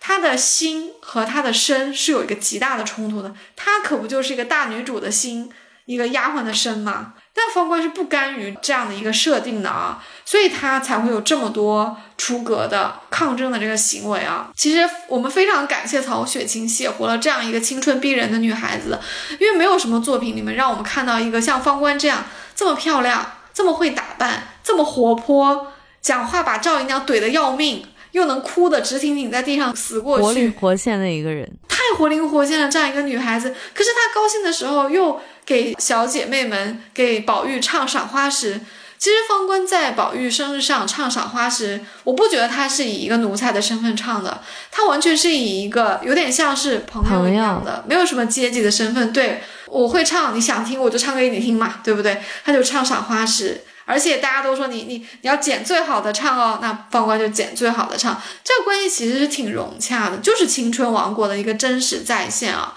[0.00, 5.50] 她的心和她的身是有一个极大的冲突的，她可不就是一个大女主的心，
[5.84, 7.12] 一个丫鬟的身吗？
[7.32, 14.50] 但方官是不甘于这样的一个设定的啊，所以她才会有这么多出格的抗争的这个行为啊。
[14.56, 18.98] 其实我们非常感谢曹雪芹写活了这样一个青春逼人的女孩子，
[19.38, 22.24] 因为没有什么作品里面让我们看到一个像方官这样
[22.54, 25.72] 这么漂亮、这么会打扮、这么活泼，
[26.02, 27.86] 讲话把赵姨娘怼得要命。
[28.12, 32.68] 又能哭的直挺挺在地上死过去，活灵活现的一个人，太活灵活现了。
[32.68, 38.60] 这样一个女孩子，可是她高兴的时候又给小姐妹们、给宝玉唱赏花时。
[38.98, 49.10] 其实方官在宝玉生日上唱赏花时，我不觉得他是以一个奴才的身份唱的，他完全是以一个有点像是朋友一样的，没有什么阶级的身份。
[49.10, 52.20] 对我会唱，你想听我就唱给你听嘛，对不对？
[52.44, 53.62] 他就唱赏花时。
[53.90, 62.76] 而且大家都说你你你要剪最好的唱哦，那方官就剪最好的唱，这个关系其实是挺融洽的，就是青春王国的一个真实再现啊。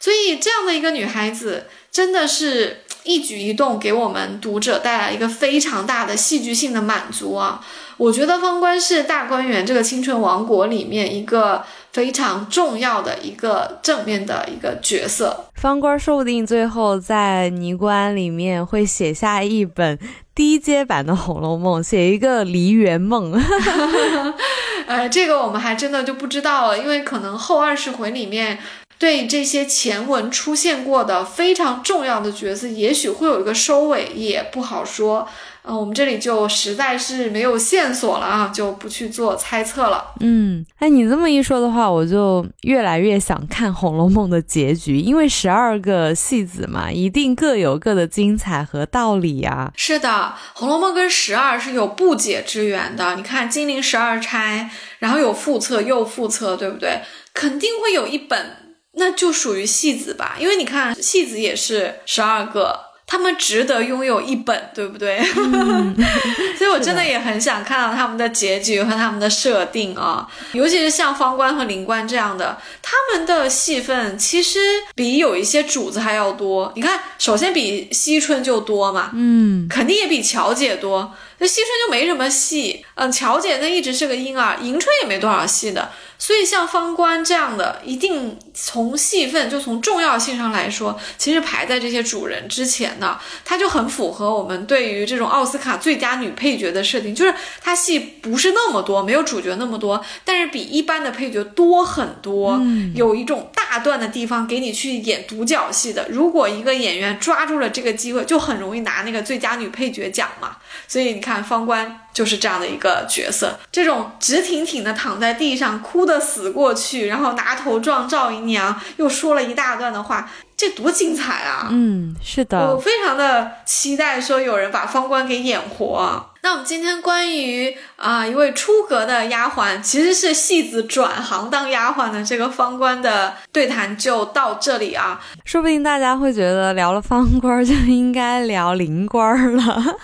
[0.00, 7.64] 所以这样的一个女孩子，真的是一举一动给我们读者带来一个非常大的戏剧性的满足啊！
[7.96, 15.46] 我觉得方官是大观园这个青春王国里面一个非常重要的一个正面的一个角色。
[15.54, 19.98] 方官说不定最后在尼姑庵里面会写下一本
[20.34, 23.32] 低阶版的《红楼梦》，写一个梨园梦。
[24.86, 28.58] 呃，这个我们还真的就不知道了，因为可能后二十回里面。
[28.96, 35.28] 对这些前文出现过的非常重要的角色，也许会有一个收尾，也不好说。
[35.66, 40.12] 嗯，我们这里就实在是没有线索了啊，就不去做猜测了。
[40.20, 49.72] 嗯，哎，你这么一说的话，我就越来越想看《红楼梦》的结局，因为十二个戏子嘛，一定各有各的精彩和道理呀。
[49.76, 50.08] 是的，
[50.58, 53.14] 《红楼梦》跟十二是有不解之缘的。
[53.16, 57.00] 你看金陵十二钗，然后有复册又复册，对不对？
[57.32, 58.58] 肯定会有一本。
[58.96, 65.22] 那就属于戏子吧，因为你看戏子也是十二个，他们值得拥有一本，对不对？
[66.56, 74.58] 所以我真的也很想看到他们的结局和他们的设定啊，尤其是像方官和林官这样的，他们的戏份其实
[74.94, 76.72] 比有一些主子还要多。
[76.76, 81.14] 你看，首先比惜春就多嘛，嗯，肯定也比乔姐多。
[81.38, 85.90] 那惜春就没什么戏，嗯，乔姐那一直是个婴儿，迎春也没多少戏的。
[86.18, 102.60] 所以像方官这样的，一定从戏份就从重要性上来说，其实排在这些主人之前的，他就很符合我们对于这种奥斯卡最佳女配角的设定，就是它戏不是那么多，没有主角那么多，但是比一般的配角多很多，
[102.94, 106.06] 有一种大段的地方给你去演独角戏的。
[106.08, 110.56] 如果一个演员抓住了这个机会，就很容易拿那个最佳女配角奖嘛。
[110.88, 112.00] 所以你看方官。
[112.14, 121.68] 就是这样的一个角色，这种直挺挺的躺在地上哭的死过去，然后拿头撞赵姨娘，又说了一大段的话，这多精彩啊！
[121.70, 126.30] 嗯，是的，我非常的期待说有人把方官给演活。
[126.44, 135.18] 那我们今天关于啊一位出阁的丫鬟，其实是戏子转行当丫鬟的这个方官的对谈就到这里啊。
[135.46, 139.96] 说不定大家会觉得聊了方官就应该聊灵官了。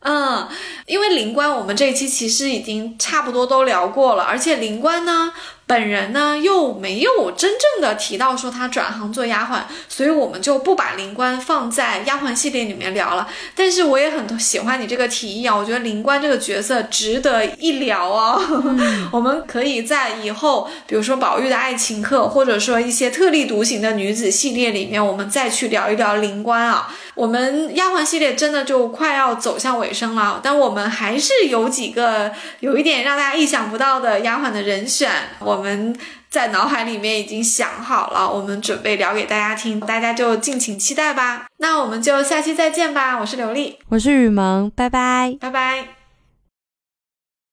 [0.00, 0.48] 嗯，
[0.86, 5.34] 因为灵官我们这一期其实已经差不多都聊过了，而且灵官呢。
[5.72, 13.26] 本人呢又没有真正的提到说他转行做丫鬟，所以我们就不把灵官放在丫鬟系列里面聊了。
[13.56, 18.38] 但是我也很喜欢你这个提议啊，我觉得灵官这个角色值得一聊啊。
[19.10, 26.94] 我们可以在以后，比如说宝玉的爱情课，或者说一些特立独行的女子系列里面，我们再去聊一聊灵官啊。
[27.14, 35.94] 我们丫鬟系列真的就快要走向尾声了，但我们还是有几个有一点让大家意想不到的丫鬟的人选，我们
[36.30, 41.46] 在脑海里面已经想好了，我们准备聊给大家听，大家就敬请期待吧。
[41.58, 46.01] 那我们就下期再见吧，我是刘丽，我是雨萌，拜拜，拜拜。